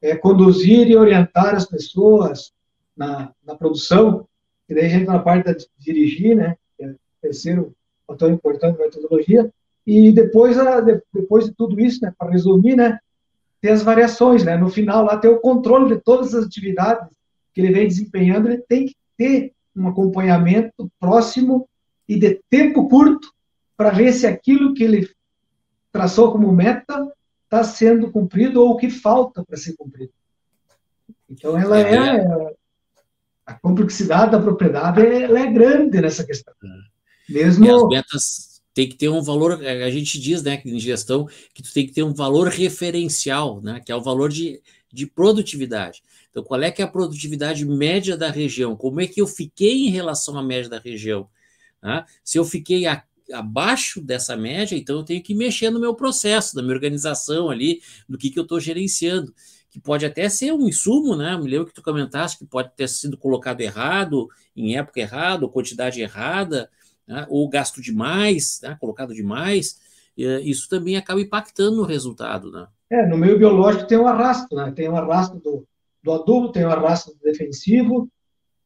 É 0.00 0.16
conduzir 0.16 0.88
e 0.88 0.96
orientar 0.96 1.54
as 1.54 1.64
pessoas 1.64 2.52
na, 2.96 3.32
na 3.46 3.54
produção, 3.54 4.26
e 4.68 4.74
daí 4.74 4.86
a 4.86 4.88
gente 4.88 5.06
na 5.06 5.20
parte 5.20 5.54
de 5.54 5.68
dirigir, 5.78 6.34
né? 6.34 6.56
Que 6.76 6.84
é 6.84 6.88
o 6.88 6.96
terceiro 7.20 7.72
fator 8.04 8.32
importante 8.32 8.78
da 8.78 8.84
metodologia, 8.84 9.48
e 9.86 10.10
depois, 10.10 10.58
a, 10.58 10.80
depois 10.80 11.44
de 11.44 11.54
tudo 11.54 11.78
isso, 11.78 12.04
né? 12.04 12.12
Para 12.18 12.32
resumir, 12.32 12.74
né? 12.74 12.98
Tem 13.60 13.70
as 13.70 13.82
variações, 13.84 14.42
né? 14.42 14.56
No 14.56 14.68
final 14.68 15.04
lá 15.04 15.18
tem 15.18 15.30
o 15.30 15.38
controle 15.38 15.94
de 15.94 16.02
todas 16.02 16.34
as 16.34 16.44
atividades 16.46 17.08
que 17.54 17.60
ele 17.60 17.72
vem 17.72 17.86
desempenhando, 17.86 18.48
ele 18.48 18.58
tem 18.58 18.86
que 18.86 18.96
ter 19.16 19.52
um 19.74 19.88
acompanhamento 19.88 20.90
próximo 20.98 21.68
e 22.08 22.18
de 22.18 22.40
tempo 22.50 22.88
curto 22.88 23.32
para 23.76 23.90
ver 23.90 24.12
se 24.12 24.26
aquilo 24.26 24.74
que 24.74 24.84
ele 24.84 25.08
traçou 25.90 26.32
como 26.32 26.52
meta 26.52 27.10
está 27.44 27.64
sendo 27.64 28.10
cumprido 28.10 28.62
ou 28.62 28.70
o 28.70 28.76
que 28.76 28.90
falta 28.90 29.44
para 29.44 29.56
ser 29.56 29.74
cumprido. 29.76 30.12
Então, 31.28 31.58
ela 31.58 31.78
é, 31.78 31.94
é, 31.94 32.54
a 33.46 33.54
complexidade 33.54 34.32
da 34.32 34.40
propriedade 34.40 35.00
ela 35.00 35.40
é 35.40 35.50
grande 35.50 36.00
nessa 36.00 36.24
questão. 36.24 36.54
É. 36.62 37.32
Mesmo 37.32 37.64
e 37.64 37.70
as 37.70 37.88
metas 37.88 38.62
tem 38.74 38.88
que 38.88 38.96
ter 38.96 39.08
um 39.08 39.22
valor, 39.22 39.64
a 39.64 39.90
gente 39.90 40.18
diz, 40.18 40.42
né, 40.42 40.60
em 40.64 40.78
gestão, 40.78 41.28
que 41.54 41.62
tu 41.62 41.72
tem 41.72 41.86
que 41.86 41.92
ter 41.92 42.02
um 42.02 42.14
valor 42.14 42.48
referencial, 42.48 43.60
né, 43.60 43.80
que 43.84 43.92
é 43.92 43.96
o 43.96 44.02
valor 44.02 44.30
de, 44.30 44.62
de 44.90 45.06
produtividade. 45.06 46.02
Então, 46.32 46.42
qual 46.42 46.62
é 46.62 46.70
que 46.70 46.80
é 46.80 46.84
a 46.84 46.88
produtividade 46.88 47.64
média 47.64 48.16
da 48.16 48.30
região? 48.30 48.74
Como 48.74 49.00
é 49.02 49.06
que 49.06 49.20
eu 49.20 49.26
fiquei 49.26 49.86
em 49.86 49.90
relação 49.90 50.36
à 50.38 50.42
média 50.42 50.68
da 50.68 50.78
região? 50.78 51.28
Né? 51.82 52.04
Se 52.24 52.38
eu 52.38 52.44
fiquei 52.44 52.86
a 52.86 53.04
abaixo 53.32 54.00
dessa 54.00 54.36
média, 54.36 54.76
então 54.76 54.96
eu 54.96 55.04
tenho 55.04 55.22
que 55.22 55.34
mexer 55.34 55.70
no 55.70 55.80
meu 55.80 55.94
processo, 55.94 56.56
na 56.56 56.62
minha 56.62 56.74
organização 56.74 57.50
ali, 57.50 57.80
do 58.08 58.18
que, 58.18 58.30
que 58.30 58.38
eu 58.38 58.42
estou 58.42 58.60
gerenciando. 58.60 59.32
Que 59.70 59.80
pode 59.80 60.04
até 60.04 60.28
ser 60.28 60.52
um 60.52 60.68
insumo, 60.68 61.16
né? 61.16 61.36
Me 61.38 61.48
lembro 61.48 61.66
que 61.66 61.72
tu 61.72 61.82
comentaste 61.82 62.38
que 62.38 62.44
pode 62.44 62.70
ter 62.76 62.88
sido 62.88 63.16
colocado 63.16 63.60
errado, 63.60 64.28
em 64.54 64.76
época 64.76 65.00
errada, 65.00 65.44
ou 65.44 65.50
quantidade 65.50 66.00
errada, 66.00 66.68
né? 67.06 67.26
ou 67.30 67.48
gasto 67.48 67.80
demais, 67.80 68.60
né? 68.62 68.76
colocado 68.78 69.14
demais. 69.14 69.80
Isso 70.14 70.68
também 70.68 70.96
acaba 70.96 71.22
impactando 71.22 71.76
no 71.76 71.84
resultado, 71.84 72.50
né? 72.50 72.66
É, 72.90 73.06
no 73.06 73.16
meio 73.16 73.38
biológico 73.38 73.86
tem 73.86 73.96
um 73.96 74.06
arrasto, 74.06 74.54
né? 74.54 74.70
Tem 74.76 74.86
um 74.90 74.96
arrasto 74.96 75.38
do, 75.38 75.66
do 76.02 76.12
adubo, 76.12 76.52
tem 76.52 76.64
o 76.64 76.70
arrasto 76.70 77.16
defensivo, 77.22 78.08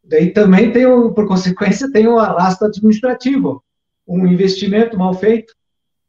daí 0.02 0.30
também 0.30 0.72
tem, 0.72 0.84
por 1.12 1.26
consequência, 1.26 1.90
tem 1.90 2.08
o 2.08 2.18
arrasto 2.18 2.64
administrativo 2.64 3.62
um 4.06 4.26
investimento 4.26 4.96
mal 4.96 5.12
feito, 5.14 5.54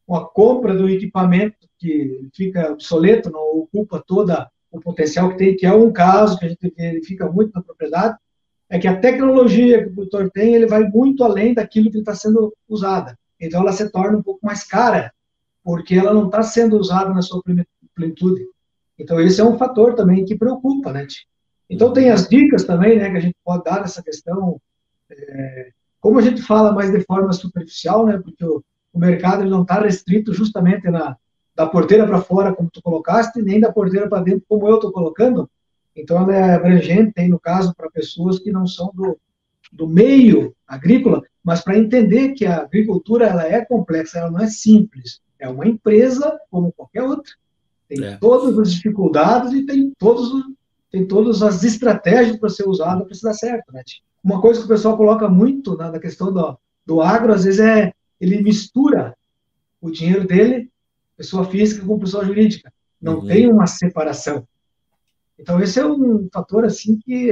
uma 0.07 0.25
compra 0.25 0.75
do 0.75 0.87
equipamento 0.87 1.57
que 1.79 2.29
fica 2.33 2.71
obsoleto, 2.71 3.31
não 3.31 3.59
ocupa 3.59 4.03
toda 4.05 4.49
o 4.71 4.79
potencial 4.79 5.29
que 5.31 5.37
tem, 5.37 5.55
que 5.55 5.65
é 5.65 5.73
um 5.73 5.91
caso 5.91 6.37
que 6.37 6.45
a 6.45 6.49
gente 6.49 6.73
verifica 6.77 7.29
muito 7.29 7.51
na 7.53 7.61
propriedade, 7.61 8.17
é 8.69 8.77
que 8.77 8.87
a 8.87 8.99
tecnologia 8.99 9.83
que 9.83 9.89
o 9.89 9.93
produtor 9.93 10.29
tem, 10.29 10.53
ele 10.53 10.67
vai 10.67 10.83
muito 10.83 11.23
além 11.23 11.53
daquilo 11.53 11.89
que 11.89 11.97
está 11.97 12.13
sendo 12.13 12.53
usada. 12.67 13.17
Então, 13.39 13.61
ela 13.61 13.71
se 13.71 13.89
torna 13.89 14.17
um 14.17 14.23
pouco 14.23 14.45
mais 14.45 14.63
cara, 14.63 15.11
porque 15.63 15.95
ela 15.95 16.13
não 16.13 16.25
está 16.25 16.43
sendo 16.43 16.77
usada 16.77 17.13
na 17.13 17.21
sua 17.21 17.41
plenitude. 17.95 18.45
Então, 18.97 19.19
esse 19.19 19.39
é 19.39 19.43
um 19.43 19.57
fator 19.57 19.93
também 19.93 20.25
que 20.25 20.35
preocupa, 20.35 20.91
né? 20.91 21.05
Então, 21.69 21.93
tem 21.93 22.09
as 22.09 22.27
dicas 22.27 22.63
também, 22.63 22.97
né, 22.97 23.11
que 23.11 23.17
a 23.17 23.21
gente 23.21 23.35
pode 23.43 23.63
dar 23.63 23.81
nessa 23.81 24.01
questão 24.01 24.59
é, 25.11 25.71
como 25.99 26.19
a 26.19 26.21
gente 26.21 26.41
fala 26.41 26.71
mais 26.71 26.91
de 26.91 27.01
forma 27.01 27.31
superficial, 27.33 28.05
né, 28.05 28.17
porque 28.17 28.45
o, 28.45 28.63
o 28.93 28.99
mercado 28.99 29.45
não 29.45 29.63
está 29.63 29.81
restrito 29.81 30.33
justamente 30.33 30.89
na, 30.89 31.17
da 31.55 31.65
porteira 31.65 32.05
para 32.05 32.21
fora, 32.21 32.53
como 32.53 32.69
tu 32.71 32.81
colocaste, 32.81 33.41
nem 33.41 33.59
da 33.59 33.71
porteira 33.71 34.07
para 34.07 34.23
dentro, 34.23 34.45
como 34.47 34.67
eu 34.67 34.75
estou 34.75 34.91
colocando. 34.91 35.49
Então, 35.95 36.17
ela 36.21 36.35
é 36.35 36.53
abrangente, 36.53 37.13
tem, 37.13 37.29
no 37.29 37.39
caso, 37.39 37.73
para 37.75 37.89
pessoas 37.89 38.39
que 38.39 38.51
não 38.51 38.67
são 38.67 38.91
do, 38.93 39.19
do 39.71 39.87
meio 39.87 40.55
agrícola, 40.67 41.23
mas 41.43 41.61
para 41.61 41.77
entender 41.77 42.33
que 42.33 42.45
a 42.45 42.61
agricultura 42.61 43.25
ela 43.25 43.45
é 43.45 43.65
complexa, 43.65 44.19
ela 44.19 44.31
não 44.31 44.39
é 44.39 44.47
simples. 44.47 45.21
É 45.39 45.49
uma 45.49 45.67
empresa 45.67 46.39
como 46.49 46.71
qualquer 46.71 47.03
outra. 47.03 47.33
Tem 47.87 48.03
é. 48.03 48.17
todas 48.17 48.57
as 48.59 48.73
dificuldades 48.73 49.53
e 49.53 49.65
tem, 49.65 49.91
todos, 49.97 50.29
tem 50.91 51.07
todas 51.07 51.41
as 51.41 51.63
estratégias 51.63 52.37
para 52.37 52.49
ser 52.49 52.67
usada 52.67 53.05
para 53.05 53.13
se 53.13 53.23
dar 53.23 53.33
certo, 53.33 53.71
né? 53.71 53.81
Uma 54.23 54.41
coisa 54.41 54.59
que 54.59 54.65
o 54.65 54.69
pessoal 54.69 54.97
coloca 54.97 55.29
muito 55.29 55.77
na, 55.77 55.91
na 55.91 55.99
questão 55.99 56.33
do, 56.33 56.57
do 56.85 57.01
agro, 57.01 57.33
às 57.33 57.45
vezes, 57.45 57.59
é 57.59 57.93
ele 58.19 58.41
mistura 58.41 59.15
o 59.79 59.89
dinheiro 59.91 60.27
dele, 60.27 60.69
pessoa 61.15 61.45
física, 61.45 61.85
com 61.85 61.99
pessoa 61.99 62.25
jurídica. 62.25 62.71
Não 63.01 63.19
uhum. 63.19 63.27
tem 63.27 63.51
uma 63.51 63.67
separação. 63.67 64.45
Então, 65.39 65.61
esse 65.61 65.79
é 65.79 65.85
um 65.85 66.27
fator, 66.33 66.65
assim, 66.65 66.97
que 66.97 67.31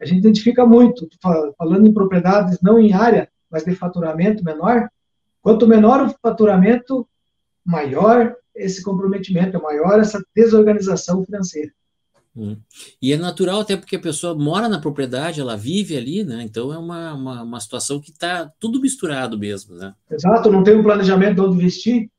a 0.00 0.04
gente 0.04 0.18
identifica 0.18 0.66
muito. 0.66 1.08
Falando 1.56 1.86
em 1.86 1.92
propriedades, 1.92 2.58
não 2.60 2.78
em 2.78 2.92
área, 2.92 3.28
mas 3.50 3.64
de 3.64 3.74
faturamento 3.74 4.44
menor, 4.44 4.88
quanto 5.42 5.66
menor 5.66 6.06
o 6.06 6.14
faturamento, 6.20 7.08
maior 7.66 8.34
esse 8.54 8.82
comprometimento, 8.82 9.60
maior 9.60 10.00
essa 10.00 10.22
desorganização 10.34 11.24
financeira. 11.24 11.70
Hum. 12.34 12.56
E 13.00 13.12
é 13.12 13.16
natural, 13.16 13.60
até 13.60 13.76
porque 13.76 13.96
a 13.96 14.00
pessoa 14.00 14.34
mora 14.34 14.68
na 14.68 14.78
propriedade, 14.78 15.40
ela 15.40 15.56
vive 15.56 15.96
ali, 15.96 16.22
né? 16.22 16.42
Então 16.42 16.72
é 16.72 16.78
uma, 16.78 17.14
uma, 17.14 17.42
uma 17.42 17.60
situação 17.60 18.00
que 18.00 18.10
está 18.10 18.50
tudo 18.60 18.80
misturado 18.80 19.38
mesmo, 19.38 19.74
né? 19.74 19.94
Exato, 20.10 20.50
não 20.50 20.62
tem 20.62 20.76
um 20.76 20.82
planejamento 20.82 21.36
de 21.36 21.40
onde 21.40 21.56
investir. 21.56 22.10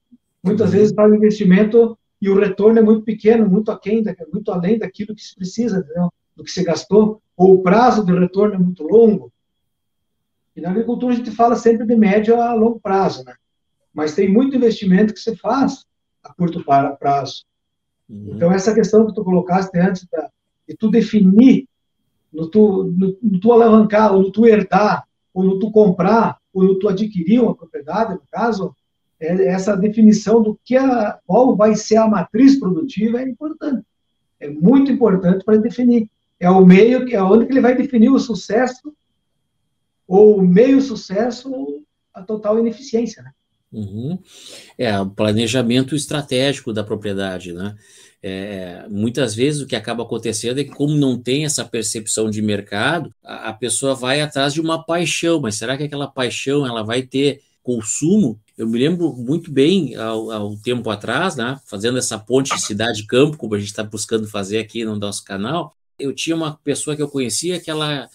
Muitas 0.43 0.71
uhum. 0.71 0.77
vezes 0.77 0.95
faz 0.95 1.13
investimento 1.13 1.97
e 2.21 2.29
o 2.29 2.39
retorno 2.39 2.79
é 2.79 2.81
muito 2.81 3.03
pequeno, 3.03 3.47
muito 3.47 3.71
aquém, 3.71 4.03
muito 4.33 4.51
além 4.51 4.79
daquilo 4.79 5.15
que 5.15 5.21
se 5.21 5.35
precisa, 5.35 5.79
entendeu? 5.79 6.11
do 6.37 6.43
que 6.43 6.51
se 6.51 6.63
gastou, 6.63 7.19
ou 7.35 7.55
o 7.55 7.63
prazo 7.63 8.05
de 8.05 8.17
retorno 8.17 8.55
é 8.55 8.59
muito 8.59 8.83
longo. 8.83 9.33
E 10.55 10.61
na 10.61 10.69
agricultura 10.69 11.13
a 11.13 11.17
gente 11.17 11.31
fala 11.31 11.55
sempre 11.55 11.85
de 11.85 11.95
médio 11.95 12.39
a 12.39 12.53
longo 12.53 12.79
prazo, 12.79 13.23
né? 13.25 13.35
Mas 13.97 14.13
tem 14.13 14.31
muito 14.31 14.55
investimento 14.55 15.11
que 15.11 15.19
se 15.19 15.35
faz 15.35 15.83
a 16.23 16.31
curto 16.31 16.63
prazo. 16.63 17.43
Uhum. 18.07 18.33
Então, 18.35 18.51
essa 18.51 18.71
questão 18.71 19.07
que 19.07 19.13
tu 19.15 19.23
colocaste 19.23 19.75
antes 19.79 20.05
da, 20.11 20.29
de 20.69 20.77
tu 20.77 20.91
definir, 20.91 21.67
no 22.31 22.47
tu, 22.47 22.83
no, 22.95 23.17
no 23.19 23.39
tu 23.39 23.51
alavancar, 23.51 24.13
ou 24.13 24.21
no 24.21 24.31
tu 24.31 24.45
herdar, 24.45 25.03
ou 25.33 25.43
no 25.43 25.57
tu 25.57 25.71
comprar, 25.71 26.37
ou 26.53 26.63
no 26.63 26.77
tu 26.77 26.87
adquirir 26.87 27.41
uma 27.41 27.55
propriedade, 27.55 28.13
no 28.13 28.21
caso, 28.31 28.75
é, 29.19 29.47
essa 29.47 29.75
definição 29.75 30.43
do 30.43 30.59
que 30.63 30.77
a, 30.77 31.17
qual 31.25 31.55
vai 31.55 31.73
ser 31.73 31.97
a 31.97 32.07
matriz 32.07 32.59
produtiva 32.59 33.19
é 33.19 33.27
importante. 33.27 33.83
É 34.39 34.47
muito 34.47 34.91
importante 34.91 35.43
para 35.43 35.57
definir. 35.57 36.07
É 36.39 36.47
o 36.51 36.63
meio, 36.63 37.11
é 37.11 37.23
onde 37.23 37.47
que 37.47 37.51
ele 37.51 37.61
vai 37.61 37.75
definir 37.75 38.11
o 38.11 38.19
sucesso, 38.19 38.93
ou 40.07 40.37
o 40.37 40.47
meio 40.47 40.79
sucesso, 40.83 41.51
ou 41.51 41.81
a 42.13 42.21
total 42.21 42.59
ineficiência, 42.59 43.23
né? 43.23 43.31
Uhum. 43.71 44.17
É, 44.77 44.97
o 44.99 45.09
planejamento 45.09 45.95
estratégico 45.95 46.71
da 46.71 46.83
propriedade, 46.83 47.53
né? 47.53 47.75
É, 48.21 48.85
muitas 48.89 49.35
vezes 49.35 49.61
o 49.61 49.67
que 49.67 49.75
acaba 49.75 50.03
acontecendo 50.03 50.59
é 50.59 50.63
que, 50.63 50.71
como 50.71 50.95
não 50.95 51.21
tem 51.21 51.45
essa 51.45 51.63
percepção 51.63 52.29
de 52.29 52.41
mercado, 52.41 53.13
a, 53.23 53.49
a 53.49 53.53
pessoa 53.53 53.93
vai 53.93 54.21
atrás 54.21 54.53
de 54.53 54.61
uma 54.61 54.83
paixão, 54.83 55.39
mas 55.39 55.55
será 55.55 55.77
que 55.77 55.83
aquela 55.83 56.07
paixão 56.07 56.65
ela 56.65 56.83
vai 56.83 57.03
ter 57.03 57.41
consumo? 57.61 58.39
Eu 58.57 58.67
me 58.67 58.79
lembro 58.79 59.13
muito 59.13 59.51
bem, 59.51 59.95
ao, 59.95 60.57
tempo 60.57 60.89
atrás, 60.89 61.35
né, 61.35 61.59
fazendo 61.67 61.97
essa 61.97 62.17
ponte 62.17 62.59
cidade-campo, 62.59 63.37
como 63.37 63.53
a 63.53 63.59
gente 63.59 63.69
está 63.69 63.83
buscando 63.83 64.27
fazer 64.27 64.57
aqui 64.57 64.83
no 64.83 64.95
nosso 64.95 65.23
canal, 65.23 65.75
eu 65.99 66.13
tinha 66.13 66.35
uma 66.35 66.57
pessoa 66.63 66.95
que 66.95 67.01
eu 67.01 67.09
conhecia 67.09 67.59
que 67.59 67.69
ela 67.69 68.09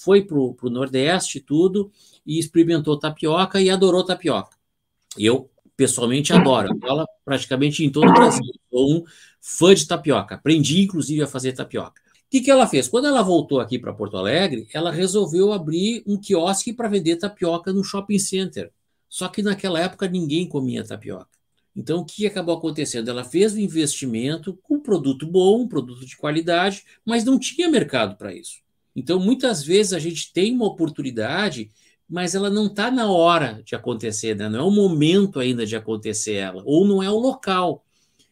foi 0.00 0.22
para 0.22 0.36
o 0.36 0.70
Nordeste 0.70 1.40
tudo, 1.40 1.90
e 2.26 2.38
experimentou 2.38 2.98
tapioca 2.98 3.60
e 3.60 3.70
adorou 3.70 4.04
tapioca. 4.04 4.59
Eu, 5.18 5.50
pessoalmente, 5.76 6.32
adoro. 6.32 6.78
Ela 6.82 7.06
praticamente 7.24 7.84
em 7.84 7.90
todo 7.90 8.08
o 8.08 8.12
Brasil. 8.12 8.44
Sou 8.70 8.96
um 8.96 9.04
fã 9.40 9.74
de 9.74 9.86
tapioca. 9.86 10.34
Aprendi, 10.34 10.82
inclusive, 10.82 11.22
a 11.22 11.26
fazer 11.26 11.52
tapioca. 11.52 12.00
O 12.00 12.30
que, 12.30 12.40
que 12.40 12.50
ela 12.50 12.66
fez? 12.66 12.86
Quando 12.86 13.06
ela 13.06 13.22
voltou 13.22 13.58
aqui 13.60 13.78
para 13.78 13.92
Porto 13.92 14.16
Alegre, 14.16 14.68
ela 14.72 14.92
resolveu 14.92 15.52
abrir 15.52 16.02
um 16.06 16.16
quiosque 16.16 16.72
para 16.72 16.88
vender 16.88 17.16
tapioca 17.16 17.72
no 17.72 17.82
shopping 17.82 18.18
center. 18.18 18.70
Só 19.08 19.26
que 19.26 19.42
naquela 19.42 19.80
época 19.80 20.06
ninguém 20.06 20.48
comia 20.48 20.84
tapioca. 20.84 21.40
Então, 21.74 22.00
o 22.00 22.04
que 22.04 22.26
acabou 22.26 22.56
acontecendo? 22.56 23.08
Ela 23.08 23.24
fez 23.24 23.54
o 23.54 23.56
um 23.56 23.60
investimento 23.60 24.58
com 24.62 24.76
um 24.76 24.80
produto 24.80 25.26
bom, 25.26 25.62
um 25.62 25.68
produto 25.68 26.04
de 26.04 26.16
qualidade, 26.16 26.84
mas 27.04 27.24
não 27.24 27.38
tinha 27.38 27.68
mercado 27.68 28.16
para 28.16 28.34
isso. 28.34 28.60
Então, 28.94 29.18
muitas 29.20 29.64
vezes 29.64 29.92
a 29.92 29.98
gente 29.98 30.32
tem 30.32 30.52
uma 30.52 30.66
oportunidade, 30.66 31.70
mas 32.10 32.34
ela 32.34 32.50
não 32.50 32.66
está 32.66 32.90
na 32.90 33.08
hora 33.08 33.62
de 33.64 33.76
acontecer, 33.76 34.34
né? 34.34 34.48
não 34.48 34.58
é 34.58 34.62
o 34.62 34.70
momento 34.70 35.38
ainda 35.38 35.64
de 35.64 35.76
acontecer 35.76 36.34
ela, 36.34 36.60
ou 36.66 36.84
não 36.84 37.00
é 37.00 37.08
o 37.08 37.16
local. 37.16 37.84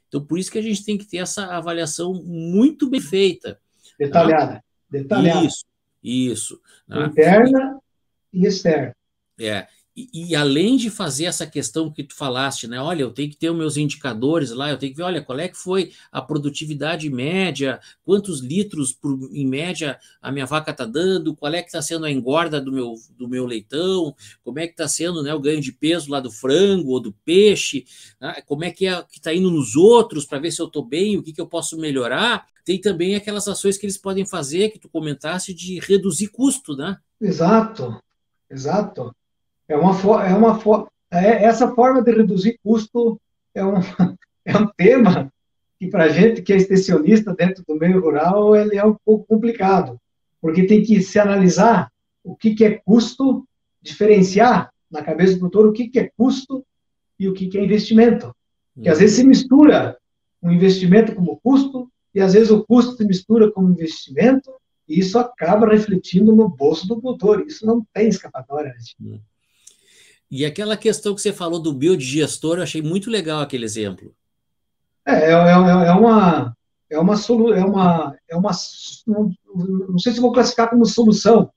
Então, 0.08 0.24
por 0.24 0.38
isso 0.38 0.50
que 0.50 0.58
a 0.58 0.62
gente 0.62 0.84
tem 0.84 0.98
que 0.98 1.06
ter 1.06 1.18
essa 1.18 1.44
avaliação 1.46 2.12
muito 2.24 2.90
bem 2.90 3.00
feita. 3.00 3.60
Detalhada. 3.96 4.64
Detalhada. 4.90 5.46
Isso, 5.46 5.64
isso. 6.02 6.60
Né? 6.88 7.06
Interna 7.06 7.78
e 8.32 8.46
externa. 8.46 8.96
É. 9.38 9.68
E, 10.12 10.36
além 10.36 10.76
de 10.76 10.90
fazer 10.90 11.24
essa 11.24 11.46
questão 11.46 11.90
que 11.90 12.04
tu 12.04 12.14
falaste, 12.14 12.68
né? 12.68 12.80
Olha, 12.80 13.02
eu 13.02 13.10
tenho 13.10 13.30
que 13.30 13.36
ter 13.36 13.50
os 13.50 13.56
meus 13.56 13.76
indicadores 13.76 14.50
lá, 14.50 14.70
eu 14.70 14.78
tenho 14.78 14.92
que 14.92 14.96
ver, 14.96 15.04
olha, 15.04 15.22
qual 15.22 15.38
é 15.40 15.48
que 15.48 15.56
foi 15.56 15.92
a 16.12 16.22
produtividade 16.22 17.10
média, 17.10 17.80
quantos 18.04 18.40
litros 18.40 18.92
por, 18.92 19.30
em 19.32 19.46
média 19.46 19.98
a 20.22 20.30
minha 20.30 20.46
vaca 20.46 20.70
está 20.70 20.84
dando, 20.84 21.34
qual 21.34 21.52
é 21.52 21.62
que 21.62 21.68
está 21.68 21.82
sendo 21.82 22.04
a 22.04 22.10
engorda 22.10 22.60
do 22.60 22.70
meu, 22.70 22.94
do 23.16 23.28
meu 23.28 23.44
leitão, 23.44 24.14
como 24.44 24.58
é 24.58 24.66
que 24.66 24.72
está 24.74 24.86
sendo 24.86 25.22
né, 25.22 25.34
o 25.34 25.40
ganho 25.40 25.60
de 25.60 25.72
peso 25.72 26.10
lá 26.10 26.20
do 26.20 26.30
frango 26.30 26.90
ou 26.90 27.00
do 27.00 27.12
peixe, 27.24 27.84
né? 28.20 28.40
como 28.46 28.64
é 28.64 28.70
que 28.70 28.86
é 28.86 29.04
está 29.10 29.34
indo 29.34 29.50
nos 29.50 29.74
outros 29.74 30.24
para 30.24 30.38
ver 30.38 30.52
se 30.52 30.60
eu 30.60 30.66
estou 30.66 30.84
bem, 30.84 31.16
o 31.16 31.22
que, 31.22 31.32
que 31.32 31.40
eu 31.40 31.46
posso 31.46 31.76
melhorar. 31.76 32.46
Tem 32.64 32.80
também 32.80 33.14
aquelas 33.14 33.48
ações 33.48 33.78
que 33.78 33.86
eles 33.86 33.96
podem 33.96 34.26
fazer, 34.26 34.68
que 34.68 34.78
tu 34.78 34.88
comentaste, 34.88 35.54
de 35.54 35.78
reduzir 35.80 36.28
custo, 36.28 36.76
né? 36.76 36.98
Exato, 37.20 38.00
exato. 38.50 39.10
É 39.68 39.76
uma, 39.76 39.92
é 40.26 40.34
uma 40.34 40.88
é, 41.10 41.44
essa 41.44 41.74
forma 41.74 42.02
de 42.02 42.10
reduzir 42.12 42.58
custo 42.62 43.20
é 43.54 43.64
um, 43.64 43.74
é 44.44 44.56
um 44.56 44.66
tema 44.76 45.32
que 45.78 45.86
para 45.88 46.04
a 46.04 46.08
gente 46.08 46.42
que 46.42 46.52
é 46.52 46.56
extensionista 46.56 47.34
dentro 47.34 47.64
do 47.66 47.76
meio 47.76 48.00
rural 48.00 48.56
ele 48.56 48.76
é 48.76 48.84
um 48.84 48.96
pouco 49.04 49.26
complicado, 49.26 50.00
porque 50.40 50.66
tem 50.66 50.82
que 50.82 51.00
se 51.00 51.18
analisar 51.18 51.90
o 52.24 52.34
que, 52.34 52.54
que 52.54 52.64
é 52.64 52.74
custo, 52.84 53.46
diferenciar 53.80 54.70
na 54.90 55.02
cabeça 55.02 55.34
do 55.34 55.40
produtor 55.40 55.66
o 55.66 55.72
que, 55.72 55.88
que 55.88 56.00
é 56.00 56.10
custo 56.16 56.64
e 57.18 57.28
o 57.28 57.34
que, 57.34 57.48
que 57.48 57.58
é 57.58 57.64
investimento. 57.64 58.34
Que 58.80 58.88
às 58.88 58.98
vezes 58.98 59.16
se 59.16 59.24
mistura 59.24 59.96
um 60.42 60.52
investimento 60.52 61.14
como 61.14 61.40
custo 61.42 61.90
e 62.14 62.20
às 62.20 62.32
vezes 62.32 62.50
o 62.50 62.64
custo 62.64 62.96
se 62.96 63.04
mistura 63.04 63.50
com 63.50 63.70
investimento 63.70 64.52
e 64.88 65.00
isso 65.00 65.18
acaba 65.18 65.66
refletindo 65.66 66.34
no 66.34 66.48
bolso 66.48 66.86
do 66.86 67.00
produtor. 67.00 67.44
Isso 67.46 67.66
não 67.66 67.84
tem 67.92 68.08
escapatória. 68.08 68.74
Né? 69.00 69.18
E 70.30 70.44
aquela 70.44 70.76
questão 70.76 71.14
que 71.14 71.22
você 71.22 71.32
falou 71.32 71.60
do 71.60 71.72
biodigestor, 71.72 72.58
eu 72.58 72.62
achei 72.62 72.82
muito 72.82 73.10
legal 73.10 73.40
aquele 73.40 73.64
exemplo. 73.64 74.14
É, 75.06 75.12
é, 75.12 75.30
é, 75.30 75.32
é 75.32 75.92
uma 75.92 76.56
é 76.90 76.98
uma 76.98 77.14
é 77.56 77.64
uma 77.64 78.16
é 78.28 78.36
uma 78.36 78.50
não, 79.06 79.32
não 79.88 79.98
sei 79.98 80.12
se 80.12 80.20
vou 80.20 80.32
classificar 80.32 80.68
como 80.68 80.84
solução, 80.84 81.50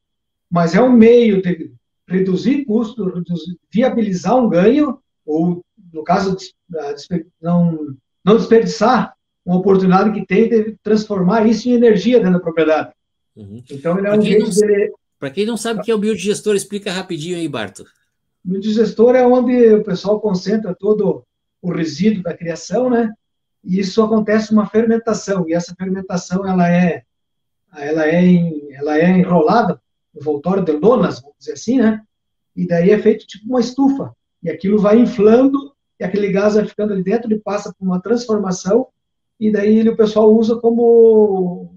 mas 0.49 0.73
é 0.73 0.81
um 0.81 0.91
meio 0.91 1.41
de 1.41 1.73
reduzir 2.07 2.65
custo, 2.65 3.05
reduzir, 3.09 3.57
viabilizar 3.69 4.37
um 4.37 4.49
ganho 4.49 4.99
ou 5.25 5.63
no 5.93 6.03
caso 6.03 6.37
não 7.41 7.95
não 8.23 8.37
desperdiçar 8.37 9.13
uma 9.45 9.57
oportunidade 9.57 10.11
que 10.11 10.25
tem 10.25 10.47
de 10.47 10.77
transformar 10.83 11.45
isso 11.45 11.67
em 11.67 11.73
energia 11.73 12.19
dentro 12.19 12.33
da 12.33 12.39
propriedade. 12.39 12.93
Uhum. 13.35 13.63
Então 13.69 13.97
ele 13.97 14.07
é 14.07 14.17
um 14.17 14.21
jeito 14.21 14.49
de... 14.51 14.91
Para 15.19 15.31
quem 15.31 15.45
não 15.45 15.57
sabe 15.57 15.79
o 15.79 15.83
que 15.83 15.91
é 15.91 15.95
o 15.95 15.99
biodigestor, 15.99 16.55
explica 16.55 16.91
rapidinho 16.91 17.37
aí, 17.37 17.47
Barto. 17.47 17.83
No 18.43 18.59
digestor 18.59 19.15
é 19.15 19.25
onde 19.25 19.73
o 19.73 19.83
pessoal 19.83 20.19
concentra 20.19 20.75
todo 20.75 21.23
o 21.61 21.71
resíduo 21.71 22.23
da 22.23 22.35
criação, 22.35 22.89
né? 22.89 23.11
E 23.63 23.79
isso 23.79 24.01
acontece 24.01 24.51
uma 24.51 24.65
fermentação, 24.65 25.47
e 25.47 25.53
essa 25.53 25.75
fermentação 25.75 26.47
ela 26.47 26.69
é 26.69 27.03
ela 27.73 28.05
é, 28.05 28.21
em, 28.25 28.73
ela 28.73 28.97
é 28.97 29.09
enrolada 29.17 29.79
no 30.13 30.21
voltório 30.21 30.65
de 30.65 30.73
lonas, 30.73 31.21
vamos 31.21 31.37
dizer 31.39 31.53
assim, 31.53 31.77
né? 31.77 32.01
E 32.55 32.67
daí 32.67 32.89
é 32.89 32.99
feito 32.99 33.25
tipo 33.25 33.47
uma 33.47 33.61
estufa, 33.61 34.13
e 34.43 34.49
aquilo 34.49 34.77
vai 34.77 34.99
inflando, 34.99 35.73
e 35.97 36.03
aquele 36.03 36.31
gás 36.31 36.55
vai 36.55 36.67
ficando 36.67 36.91
ali 36.91 37.03
dentro, 37.03 37.31
ele 37.31 37.39
passa 37.39 37.73
por 37.73 37.85
uma 37.85 38.01
transformação, 38.01 38.87
e 39.39 39.51
daí 39.51 39.77
ele, 39.77 39.89
o 39.89 39.95
pessoal 39.95 40.35
usa 40.35 40.59
como 40.59 41.73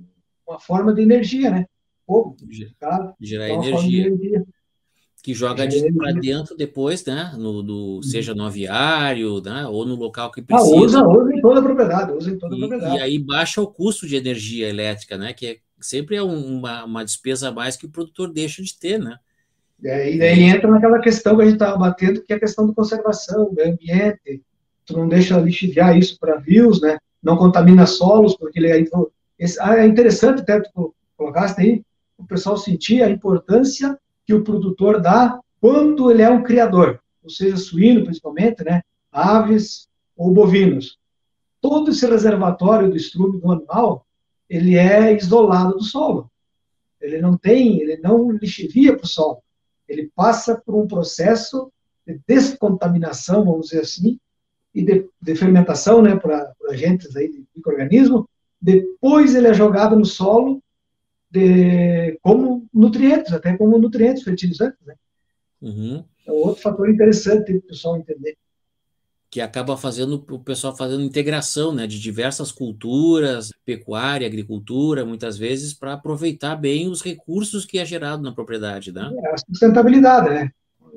uma 0.46 0.58
forma 0.58 0.92
de 0.92 1.02
energia, 1.02 1.50
né? 1.50 1.66
Fogo, 2.06 2.36
tá? 2.78 3.14
gerar 3.20 3.48
então, 3.48 3.64
energia. 3.64 4.02
De 4.02 4.08
energia 4.08 4.46
que 5.24 5.32
joga 5.32 5.66
de, 5.66 5.90
para 5.94 6.12
dentro 6.12 6.54
depois, 6.54 7.02
né? 7.06 7.32
No, 7.38 7.62
do, 7.62 8.02
seja 8.02 8.34
no 8.34 8.44
aviário, 8.44 9.40
né? 9.40 9.66
Ou 9.66 9.86
no 9.86 9.94
local 9.94 10.30
que 10.30 10.42
precisa. 10.42 10.70
Ah, 10.70 10.78
usa, 10.78 11.02
usa 11.02 11.34
em 11.34 11.40
toda 11.40 11.60
a 11.60 11.62
propriedade, 11.62 12.12
usa 12.12 12.30
em 12.30 12.38
toda 12.38 12.54
a 12.54 12.58
propriedade. 12.58 12.96
E, 12.98 13.00
aí 13.00 13.18
baixa 13.18 13.62
o 13.62 13.66
custo 13.66 14.06
de 14.06 14.16
energia 14.16 14.68
elétrica, 14.68 15.16
né? 15.16 15.32
Que 15.32 15.46
é, 15.46 15.56
sempre 15.80 16.16
é 16.16 16.22
uma, 16.22 16.84
uma 16.84 17.02
despesa 17.02 17.48
a 17.48 17.52
mais 17.52 17.74
que 17.74 17.86
o 17.86 17.88
produtor 17.88 18.30
deixa 18.30 18.62
de 18.62 18.78
ter, 18.78 18.98
né? 18.98 19.16
É, 19.82 20.12
e 20.12 20.18
daí 20.18 20.42
entra 20.42 20.70
naquela 20.70 21.00
questão 21.00 21.36
que 21.36 21.42
a 21.42 21.44
gente 21.46 21.54
estava 21.54 21.78
batendo, 21.78 22.22
que 22.22 22.30
é 22.30 22.36
a 22.36 22.40
questão 22.40 22.66
da 22.66 22.74
conservação, 22.74 23.50
meio 23.50 23.72
ambiente. 23.72 24.42
Tu 24.84 24.92
não 24.94 25.08
deixa 25.08 25.40
lixiviar 25.40 25.96
isso 25.96 26.18
para 26.20 26.38
rios, 26.38 26.82
né? 26.82 26.98
Não 27.22 27.38
contamina 27.38 27.86
solos, 27.86 28.36
porque 28.36 28.58
ele 28.58 28.68
é, 28.68 28.84
ah, 29.60 29.78
é 29.78 29.86
interessante 29.86 30.42
até 30.42 30.60
tu 30.60 30.94
colocaste 31.16 31.62
aí, 31.62 31.82
o 32.18 32.26
pessoal 32.26 32.58
sentir 32.58 33.02
a 33.02 33.08
importância 33.08 33.98
que 34.26 34.34
o 34.34 34.42
produtor 34.42 35.00
dá 35.00 35.38
quando 35.60 36.10
ele 36.10 36.22
é 36.22 36.28
um 36.28 36.42
criador, 36.42 37.00
ou 37.22 37.30
seja, 37.30 37.56
suíno 37.56 38.04
principalmente, 38.04 38.62
né, 38.64 38.82
aves 39.10 39.88
ou 40.16 40.30
bovinos. 40.30 40.98
Todo 41.60 41.90
esse 41.90 42.06
reservatório 42.06 42.90
do 42.90 42.96
estrume 42.96 43.40
do 43.40 43.50
animal, 43.50 44.06
ele 44.48 44.76
é 44.76 45.16
isolado 45.16 45.74
do 45.74 45.82
solo. 45.82 46.30
Ele 47.00 47.20
não 47.20 47.36
tem, 47.36 47.80
ele 47.80 47.96
não 47.98 48.30
lixivia 48.30 48.96
para 48.96 49.04
o 49.04 49.08
solo. 49.08 49.42
Ele 49.88 50.10
passa 50.14 50.60
por 50.64 50.74
um 50.74 50.86
processo 50.86 51.70
de 52.06 52.20
descontaminação, 52.26 53.44
vamos 53.44 53.68
dizer 53.68 53.80
assim, 53.80 54.18
e 54.74 54.84
de, 54.84 55.08
de 55.20 55.34
fermentação, 55.34 56.02
né, 56.02 56.16
para 56.16 56.52
agentes 56.68 57.14
aí 57.16 57.30
de 57.30 57.44
microorganismo. 57.54 58.28
Depois 58.60 59.34
ele 59.34 59.48
é 59.48 59.54
jogado 59.54 59.96
no 59.96 60.04
solo 60.04 60.62
de, 61.34 62.16
como 62.22 62.68
nutrientes, 62.72 63.32
até 63.32 63.56
como 63.56 63.76
nutrientes 63.76 64.22
fertilizantes, 64.22 64.78
né? 64.86 64.94
Uhum. 65.60 66.04
É 66.24 66.30
outro 66.30 66.62
fator 66.62 66.88
interessante 66.88 67.46
para 67.46 67.56
o 67.56 67.62
pessoal 67.62 67.96
entender. 67.96 68.36
Que 69.28 69.40
acaba 69.40 69.76
fazendo 69.76 70.24
o 70.30 70.38
pessoal 70.38 70.76
fazendo 70.76 71.02
integração 71.02 71.74
né, 71.74 71.88
de 71.88 71.98
diversas 71.98 72.52
culturas, 72.52 73.50
pecuária, 73.64 74.28
agricultura, 74.28 75.04
muitas 75.04 75.36
vezes, 75.36 75.74
para 75.74 75.94
aproveitar 75.94 76.54
bem 76.54 76.88
os 76.88 77.02
recursos 77.02 77.66
que 77.66 77.78
é 77.78 77.84
gerado 77.84 78.22
na 78.22 78.30
propriedade. 78.30 78.92
Né? 78.92 79.12
É 79.24 79.34
a 79.34 79.38
sustentabilidade, 79.38 80.30
né? 80.30 80.50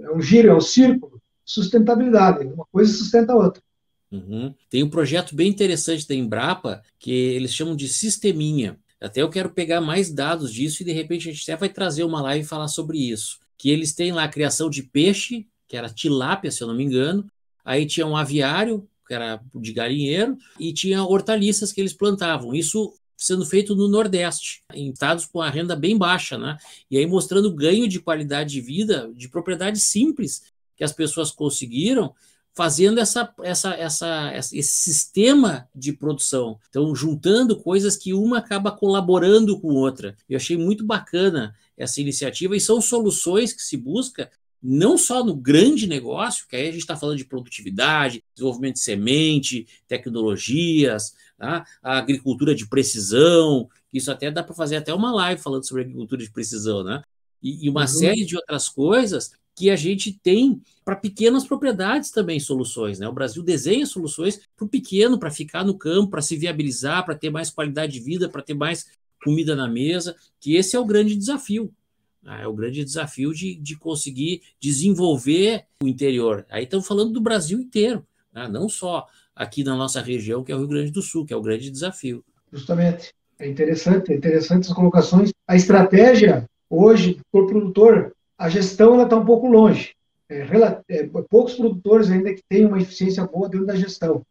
É 0.04 0.12
um 0.12 0.22
giro, 0.22 0.50
é 0.50 0.54
um 0.54 0.62
círculo. 0.62 1.20
Sustentabilidade. 1.44 2.46
Uma 2.46 2.66
coisa 2.72 2.94
sustenta 2.94 3.34
a 3.34 3.38
outra. 3.38 3.64
Uhum. 4.12 4.54
Tem 4.70 4.84
um 4.84 4.90
projeto 4.90 5.36
bem 5.36 5.50
interessante 5.50 6.08
da 6.08 6.14
Embrapa 6.14 6.84
que 7.00 7.12
eles 7.12 7.54
chamam 7.54 7.76
de 7.76 7.88
Sisteminha. 7.88 8.78
Até 9.00 9.22
eu 9.22 9.30
quero 9.30 9.50
pegar 9.50 9.80
mais 9.80 10.12
dados 10.12 10.52
disso 10.52 10.82
e 10.82 10.86
de 10.86 10.92
repente 10.92 11.30
a 11.30 11.32
gente 11.32 11.44
até 11.44 11.60
vai 11.60 11.70
trazer 11.70 12.04
uma 12.04 12.22
live 12.22 12.44
e 12.44 12.48
falar 12.48 12.68
sobre 12.68 12.98
isso. 12.98 13.40
Que 13.58 13.70
eles 13.70 13.94
têm 13.94 14.12
lá 14.12 14.24
a 14.24 14.30
criação 14.30 14.70
de 14.70 14.84
peixe, 14.84 15.48
que 15.68 15.78
era 15.78 15.90
tilápia, 15.90 16.52
se 16.52 16.62
eu 16.64 16.68
não 16.68 16.76
me 16.76 16.84
engano. 16.84 17.26
Aí 17.64 17.86
tinha 17.86 18.08
um 18.08 18.18
aviário, 18.18 18.88
que 19.08 19.14
era 19.14 19.42
de 19.56 19.74
galinheiro, 19.74 20.38
e 20.60 20.74
tinha 20.74 21.04
hortaliças 21.04 21.72
que 21.72 21.82
eles 21.82 21.94
plantavam. 21.94 22.54
Isso 22.54 22.94
sendo 23.16 23.46
feito 23.46 23.76
no 23.76 23.88
Nordeste, 23.88 24.62
em 24.74 24.92
estados 24.92 25.26
com 25.26 25.42
a 25.42 25.50
renda 25.50 25.76
bem 25.76 25.98
baixa, 25.98 26.38
né? 26.38 26.58
E 26.90 26.98
aí 26.98 27.06
mostrando 27.08 27.52
ganho 27.52 27.88
de 27.88 28.00
qualidade 28.00 28.52
de 28.52 28.62
vida, 28.62 29.12
de 29.16 29.28
propriedades 29.28 29.84
simples 29.84 30.44
que 30.76 30.84
as 30.84 30.94
pessoas 30.94 31.32
conseguiram 31.32 32.14
fazendo 32.58 33.00
essa, 33.00 33.32
essa, 33.44 33.76
essa, 33.76 34.32
esse 34.36 34.64
sistema 34.64 35.70
de 35.76 35.94
produção. 35.94 36.60
Então, 36.68 36.96
juntando 36.96 37.56
coisas 37.56 37.96
que 37.96 38.16
uma 38.16 38.40
acaba 38.40 38.72
colaborando 38.72 39.60
com 39.62 39.68
outra. 39.76 40.18
Eu 40.28 40.38
achei 40.38 40.58
muito 40.58 40.84
bacana 40.84 41.56
essa 41.78 42.02
iniciativa 42.02 42.58
e 42.58 42.60
são 42.60 42.82
soluções 42.82 43.54
que 43.54 43.62
se 43.62 43.78
busca 43.78 44.32
não 44.62 44.98
só 44.98 45.24
no 45.24 45.36
grande 45.36 45.86
negócio, 45.86 46.48
que 46.50 46.56
aí 46.56 46.64
a 46.64 46.72
gente 46.72 46.82
está 46.82 46.98
falando 46.98 47.20
de 47.20 47.26
produtividade, 47.26 48.24
desenvolvimento 48.34 48.74
de 48.74 48.82
semente, 48.82 49.68
tecnologias, 49.88 51.14
tá? 51.38 51.64
a 51.84 52.00
agricultura 52.00 52.56
de 52.56 52.68
precisão, 52.68 53.70
isso 53.94 54.12
até 54.12 54.32
dá 54.32 54.42
para 54.42 54.56
fazer 54.56 54.78
até 54.78 54.92
uma 54.92 55.14
live 55.14 55.40
falando 55.40 55.68
sobre 55.68 55.84
agricultura 55.84 56.24
de 56.24 56.32
precisão, 56.32 56.84
né? 56.84 57.04
E, 57.42 57.68
e 57.68 57.70
uma 57.70 57.82
uhum. 57.82 57.88
série 57.88 58.26
de 58.26 58.36
outras 58.36 58.68
coisas 58.68 59.32
que 59.58 59.72
a 59.72 59.76
gente 59.76 60.14
tem 60.14 60.62
para 60.86 60.96
pequenas 60.96 61.44
propriedades 61.44 62.12
também 62.12 62.40
soluções. 62.40 63.00
Né? 63.00 63.10
O 63.10 63.12
Brasil 63.12 63.42
desenha 63.42 63.88
soluções 63.88 64.40
para 64.56 64.66
o 64.66 64.70
pequeno, 64.70 65.18
para 65.18 65.32
ficar 65.32 65.66
no 65.66 65.76
campo, 65.76 66.12
para 66.12 66.22
se 66.22 66.38
viabilizar, 66.38 67.04
para 67.04 67.16
ter 67.16 67.32
mais 67.32 67.50
qualidade 67.50 67.94
de 67.94 68.00
vida, 68.00 68.30
para 68.30 68.44
ter 68.44 68.54
mais 68.54 68.86
comida 69.22 69.56
na 69.56 69.68
mesa, 69.68 70.16
que 70.40 70.56
esse 70.56 70.76
é 70.76 70.80
o 70.80 70.86
grande 70.86 71.16
desafio. 71.16 71.74
Né? 72.22 72.44
É 72.44 72.48
o 72.48 72.54
grande 72.54 72.86
desafio 72.86 73.34
de, 73.34 73.56
de 73.56 73.76
conseguir 73.76 74.44
desenvolver 74.62 75.66
o 75.82 75.88
interior. 75.88 76.46
Aí 76.52 76.66
estamos 76.66 76.86
falando 76.86 77.12
do 77.12 77.20
Brasil 77.20 77.60
inteiro, 77.60 78.06
né? 78.32 78.48
não 78.48 78.70
só 78.70 79.08
aqui 79.36 79.64
na 79.64 79.76
nossa 79.76 80.02
região, 80.02 80.44
que 80.44 80.52
é 80.52 80.56
o 80.56 80.60
Rio 80.60 80.68
Grande 80.68 80.92
do 80.92 81.02
Sul, 81.02 81.26
que 81.26 81.34
é 81.34 81.36
o 81.36 81.42
grande 81.42 81.72
desafio. 81.72 82.24
Justamente. 82.54 83.12
É 83.40 83.48
interessante, 83.48 84.12
é 84.12 84.16
interessante 84.16 84.68
as 84.68 84.74
colocações. 84.74 85.32
A 85.48 85.56
estratégia 85.56 86.48
hoje, 86.70 87.20
o 87.32 87.46
produtor, 87.46 88.16
a 88.38 88.50
gestão 88.50 89.02
está 89.02 89.16
um 89.16 89.26
pouco 89.26 89.48
longe. 89.48 89.96
É, 90.30 90.46
é, 90.90 91.10
poucos 91.30 91.56
produtores 91.56 92.12
ainda 92.12 92.34
que 92.34 92.44
têm 92.48 92.66
uma 92.66 92.80
eficiência 92.80 93.26
boa 93.26 93.50
dentro 93.50 93.66
da 93.66 93.76
gestão. 93.76 94.24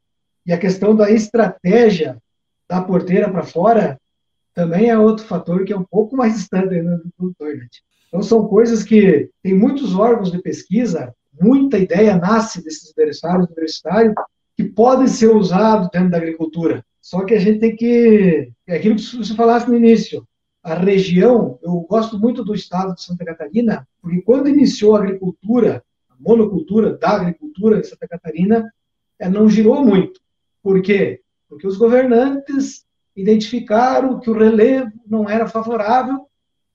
E 0.45 0.53
a 0.53 0.59
questão 0.59 0.95
da 0.95 1.11
estratégia 1.11 2.19
da 2.69 2.81
porteira 2.83 3.31
para 3.31 3.42
fora 3.42 3.99
também 4.55 4.90
é 4.90 4.99
outro 4.99 5.25
fator 5.25 5.64
que 5.64 5.73
é 5.73 5.77
um 5.77 5.85
pouco 5.85 6.16
mais 6.16 6.35
distante 6.35 6.75
ainda 6.75 6.99
do 6.99 7.11
produtor. 7.16 7.57
Né? 7.57 7.66
Então, 8.09 8.23
são 8.23 8.47
coisas 8.47 8.83
que 8.83 9.29
tem 9.42 9.55
muitos 9.55 9.95
órgãos 9.95 10.31
de 10.31 10.40
pesquisa, 10.40 11.12
muita 11.40 11.79
ideia 11.79 12.16
nasce 12.16 12.62
desses 12.62 12.90
interessados 12.90 13.49
universitários 13.49 14.14
que 14.57 14.64
podem 14.64 15.07
ser 15.07 15.29
usados 15.29 15.88
dentro 15.92 16.11
da 16.11 16.16
agricultura. 16.16 16.85
Só 17.01 17.25
que 17.25 17.35
a 17.35 17.38
gente 17.38 17.61
tem 17.61 17.77
que. 17.77 18.51
É 18.66 18.77
aquilo 18.77 18.97
que 18.97 19.16
você 19.16 19.35
falasse 19.35 19.69
no 19.69 19.77
início 19.77 20.27
a 20.66 20.74
região, 20.74 21.61
eu 21.62 21.79
gosto 21.88 22.18
muito 22.18 22.42
do 22.42 22.52
estado 22.52 22.92
de 22.92 23.00
Santa 23.00 23.24
Catarina, 23.24 23.87
porque 24.02 24.20
quando 24.22 24.48
iniciou 24.48 24.96
a 24.96 24.98
agricultura, 24.98 25.85
a 26.11 26.14
monocultura 26.18 26.98
da 26.98 27.11
agricultura 27.11 27.79
em 27.79 27.85
Santa 27.85 28.09
Catarina, 28.09 28.68
é, 29.16 29.29
não 29.29 29.48
girou 29.48 29.85
muito. 29.85 30.20
Por 30.61 30.83
quê? 30.83 31.20
Porque 31.48 31.68
os 31.68 31.76
governantes 31.76 32.85
identificaram 33.14 34.18
que 34.18 34.29
o 34.29 34.37
relevo 34.37 34.90
não 35.07 35.31
era 35.31 35.46
favorável 35.46 36.26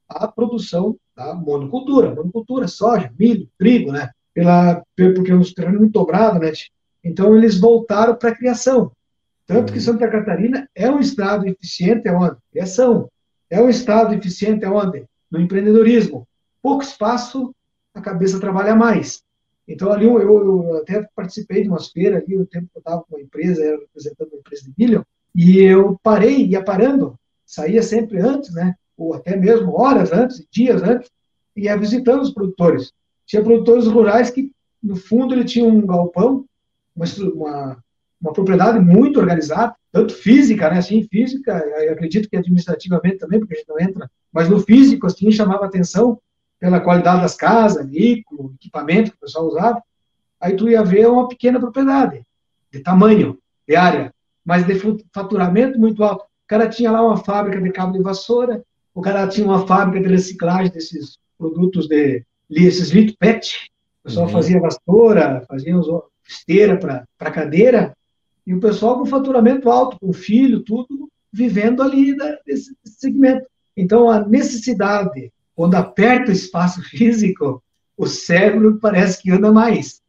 à 0.07 0.25
produção 0.25 0.95
da 1.13 1.35
monocultura. 1.35 2.15
Monocultura, 2.15 2.69
soja, 2.69 3.11
milho, 3.19 3.49
trigo, 3.57 3.91
né? 3.91 4.11
Pela, 4.33 4.81
porque 4.95 5.33
os 5.33 5.53
terrenos 5.53 5.81
muito 5.81 5.91
dobrados, 5.91 6.39
né? 6.39 6.53
Então, 7.03 7.35
eles 7.35 7.59
voltaram 7.59 8.15
para 8.15 8.29
a 8.29 8.35
criação. 8.35 8.93
Tanto 9.45 9.73
que 9.73 9.79
uhum. 9.79 9.83
Santa 9.83 10.09
Catarina 10.09 10.69
é 10.73 10.89
um 10.89 11.01
estado 11.01 11.45
eficiente 11.45 12.07
é 12.07 12.13
onde? 12.13 12.37
Criação. 12.53 13.10
É 13.51 13.61
um 13.61 13.69
Estado 13.69 14.15
eficiente 14.15 14.65
onde? 14.65 15.05
No 15.29 15.39
empreendedorismo. 15.39 16.25
Pouco 16.63 16.83
espaço, 16.83 17.53
a 17.93 17.99
cabeça 17.99 18.39
trabalha 18.39 18.73
mais. 18.73 19.21
Então, 19.67 19.91
ali 19.91 20.05
eu, 20.05 20.19
eu 20.21 20.77
até 20.77 21.05
participei 21.13 21.61
de 21.61 21.67
umas 21.67 21.89
feiras 21.89 22.23
ali, 22.23 22.37
no 22.37 22.45
tempo 22.45 22.67
que 22.71 22.77
eu 22.77 22.79
estava 22.79 23.03
com 23.03 23.15
uma 23.15 23.21
empresa, 23.21 23.61
era 23.61 23.77
representando 23.77 24.29
uma 24.29 24.39
empresa 24.39 24.63
de 24.63 24.73
milho, 24.77 25.05
e 25.35 25.59
eu 25.59 25.99
parei, 26.01 26.45
ia 26.45 26.63
parando, 26.63 27.19
saía 27.45 27.83
sempre 27.83 28.19
antes, 28.19 28.53
né? 28.53 28.73
Ou 28.97 29.13
até 29.13 29.35
mesmo 29.35 29.79
horas 29.79 30.13
antes, 30.13 30.45
dias 30.49 30.81
antes, 30.81 31.09
e 31.55 31.63
ia 31.63 31.77
visitando 31.77 32.21
os 32.21 32.33
produtores. 32.33 32.93
Tinha 33.25 33.43
produtores 33.43 33.85
rurais 33.85 34.29
que, 34.29 34.51
no 34.81 34.95
fundo, 34.95 35.33
ele 35.33 35.43
tinha 35.43 35.65
um 35.65 35.85
galpão, 35.85 36.45
uma, 36.95 37.05
uma, 37.33 37.83
uma 38.21 38.31
propriedade 38.31 38.79
muito 38.79 39.19
organizada, 39.19 39.75
tanto 39.91 40.13
física, 40.13 40.69
né, 40.69 40.77
assim, 40.77 41.03
física, 41.03 41.57
acredito 41.91 42.29
que 42.29 42.37
administrativamente 42.37 43.17
também, 43.17 43.39
porque 43.39 43.55
a 43.55 43.57
gente 43.57 43.67
não 43.67 43.79
entra, 43.79 44.09
mas 44.31 44.47
no 44.47 44.59
físico, 44.59 45.07
assim, 45.07 45.31
chamava 45.31 45.65
atenção 45.65 46.19
pela 46.59 46.79
qualidade 46.79 47.21
das 47.21 47.35
casas, 47.35 47.89
veículo, 47.89 48.53
equipamento 48.55 49.11
que 49.11 49.17
o 49.17 49.21
pessoal 49.21 49.47
usava, 49.47 49.81
aí 50.39 50.55
tu 50.55 50.69
ia 50.69 50.83
ver 50.83 51.07
uma 51.07 51.27
pequena 51.27 51.59
propriedade, 51.59 52.21
de 52.71 52.79
tamanho, 52.79 53.39
de 53.67 53.75
área, 53.75 54.13
mas 54.45 54.65
de 54.65 54.79
faturamento 55.13 55.79
muito 55.79 56.03
alto. 56.03 56.23
O 56.23 56.47
cara 56.47 56.69
tinha 56.69 56.91
lá 56.91 57.01
uma 57.01 57.17
fábrica 57.17 57.59
de 57.59 57.71
cabo 57.71 57.93
de 57.93 58.03
vassoura, 58.03 58.63
o 58.93 59.01
cara 59.01 59.27
tinha 59.27 59.47
uma 59.47 59.65
fábrica 59.65 60.07
de 60.07 60.13
reciclagem 60.13 60.71
desses 60.71 61.17
produtos 61.37 61.87
de 61.87 62.23
esses 62.49 62.91
litro 62.91 63.15
PET, 63.17 63.71
o 64.01 64.07
pessoal 64.07 64.27
uhum. 64.27 64.31
fazia 64.31 64.59
vassoura, 64.59 65.43
fazia 65.47 65.75
esteira 66.27 66.77
para 67.17 67.31
cadeira, 67.31 67.95
e 68.45 68.53
o 68.53 68.59
pessoal 68.59 68.97
com 68.97 69.05
faturamento 69.05 69.69
alto, 69.69 69.99
com 69.99 70.11
filho, 70.11 70.61
tudo, 70.61 71.09
vivendo 71.31 71.81
ali 71.81 72.15
nesse 72.45 72.75
segmento. 72.83 73.45
Então, 73.75 74.09
a 74.09 74.25
necessidade, 74.27 75.31
quando 75.55 75.75
aperta 75.75 76.31
o 76.31 76.33
espaço 76.33 76.81
físico, 76.89 77.63
o 77.95 78.07
cérebro 78.07 78.79
parece 78.79 79.21
que 79.21 79.31
anda 79.31 79.51
mais. 79.51 80.01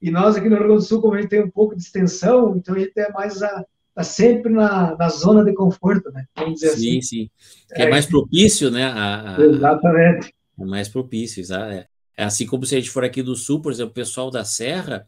E 0.00 0.10
nós 0.10 0.36
aqui 0.36 0.48
no 0.48 0.56
Rio 0.56 0.66
Grande 0.66 0.82
do 0.82 0.86
Sul, 0.86 1.00
como 1.00 1.14
a 1.14 1.20
gente 1.20 1.30
tem 1.30 1.42
um 1.42 1.50
pouco 1.50 1.74
de 1.74 1.82
extensão, 1.82 2.56
então 2.56 2.74
a 2.74 2.78
gente 2.78 2.92
é 2.96 3.10
mais 3.12 3.42
a, 3.42 3.64
tá 3.94 4.02
sempre 4.02 4.52
na, 4.52 4.94
na 4.96 5.08
zona 5.08 5.42
de 5.42 5.54
conforto, 5.54 6.10
né? 6.12 6.26
Vamos 6.36 6.60
dizer 6.60 6.76
sim, 6.76 6.98
assim. 6.98 7.00
sim. 7.00 7.30
É, 7.72 7.84
é 7.84 7.90
mais 7.90 8.06
propício, 8.06 8.70
né? 8.70 8.84
A, 8.84 9.36
a, 9.36 9.40
exatamente. 9.40 10.34
É 10.58 10.64
mais 10.64 10.88
propício, 10.88 11.42
é. 11.54 11.86
é 12.16 12.24
assim 12.24 12.46
como 12.46 12.64
se 12.66 12.74
a 12.74 12.78
gente 12.78 12.90
for 12.90 13.04
aqui 13.04 13.22
do 13.22 13.34
Sul, 13.34 13.60
por 13.60 13.72
exemplo, 13.72 13.90
o 13.90 13.94
pessoal 13.94 14.30
da 14.30 14.44
Serra, 14.44 15.06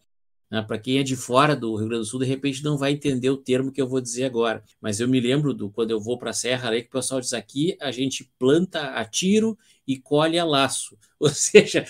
né? 0.50 0.62
Para 0.62 0.78
quem 0.78 0.98
é 0.98 1.02
de 1.02 1.16
fora 1.16 1.54
do 1.54 1.74
Rio 1.76 1.88
Grande 1.88 2.02
do 2.02 2.06
Sul, 2.06 2.20
de 2.20 2.26
repente 2.26 2.62
não 2.62 2.76
vai 2.78 2.92
entender 2.92 3.30
o 3.30 3.36
termo 3.36 3.72
que 3.72 3.80
eu 3.80 3.88
vou 3.88 4.00
dizer 4.00 4.24
agora. 4.24 4.62
Mas 4.80 5.00
eu 5.00 5.08
me 5.08 5.20
lembro 5.20 5.54
do 5.54 5.70
quando 5.70 5.90
eu 5.90 6.00
vou 6.00 6.18
para 6.18 6.30
a 6.30 6.32
Serra, 6.34 6.70
aí 6.70 6.82
que 6.82 6.88
o 6.88 6.92
pessoal 6.92 7.20
diz 7.20 7.32
aqui, 7.32 7.76
a 7.80 7.90
gente 7.90 8.30
planta 8.38 8.92
a 8.92 9.04
tiro 9.04 9.58
e 9.88 9.96
colhe 9.96 10.38
a 10.38 10.44
laço. 10.44 10.98
Ou 11.18 11.30
seja, 11.30 11.84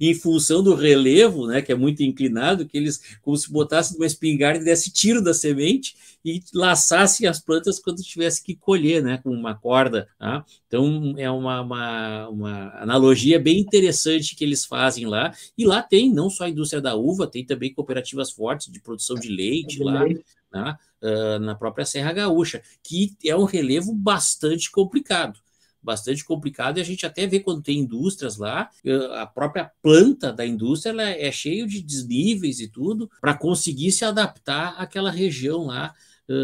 em 0.00 0.14
função 0.14 0.64
do 0.64 0.74
relevo, 0.74 1.46
né, 1.46 1.62
que 1.62 1.70
é 1.70 1.76
muito 1.76 2.02
inclinado, 2.02 2.66
que 2.66 2.76
eles, 2.76 3.18
como 3.22 3.36
se 3.36 3.52
botassem 3.52 3.96
uma 3.96 4.06
espingarda 4.06 4.60
e 4.60 4.64
desse 4.64 4.90
tiro 4.90 5.22
da 5.22 5.32
semente 5.32 5.94
e 6.24 6.42
laçassem 6.52 7.28
as 7.28 7.38
plantas 7.38 7.78
quando 7.78 8.02
tivesse 8.02 8.42
que 8.42 8.56
colher, 8.56 9.00
né, 9.00 9.20
com 9.22 9.30
uma 9.30 9.54
corda. 9.54 10.08
Tá? 10.18 10.44
Então, 10.66 11.14
é 11.16 11.30
uma, 11.30 11.60
uma, 11.60 12.28
uma, 12.30 12.70
analogia 12.82 13.38
bem 13.38 13.60
interessante 13.60 14.34
que 14.34 14.42
eles 14.42 14.64
fazem 14.64 15.06
lá. 15.06 15.32
E 15.56 15.64
lá 15.64 15.80
tem 15.80 16.12
não 16.12 16.28
só 16.28 16.44
a 16.44 16.48
indústria 16.48 16.82
da 16.82 16.96
uva, 16.96 17.28
tem 17.28 17.44
também 17.44 17.72
cooperativas 17.72 18.32
fortes 18.32 18.72
de 18.72 18.80
produção 18.80 19.14
de 19.14 19.28
leite 19.28 19.80
lá. 19.80 20.04
Né, 20.50 20.78
na 21.40 21.54
própria 21.54 21.84
Serra 21.84 22.12
Gaúcha, 22.12 22.62
que 22.82 23.14
é 23.22 23.36
um 23.36 23.44
relevo 23.44 23.92
bastante 23.92 24.70
complicado 24.70 25.38
bastante 25.82 26.24
complicado 26.24 26.78
e 26.78 26.80
a 26.80 26.84
gente 26.84 27.06
até 27.06 27.26
vê 27.26 27.40
quando 27.40 27.62
tem 27.62 27.78
indústrias 27.78 28.36
lá, 28.36 28.68
a 29.14 29.26
própria 29.26 29.70
planta 29.82 30.32
da 30.32 30.46
indústria 30.46 30.90
ela 30.90 31.02
é 31.02 31.30
cheio 31.30 31.66
de 31.66 31.82
desníveis 31.82 32.60
e 32.60 32.68
tudo 32.68 33.10
para 33.20 33.34
conseguir 33.34 33.92
se 33.92 34.04
adaptar 34.04 34.74
àquela 34.78 35.10
região 35.10 35.66
lá 35.66 35.94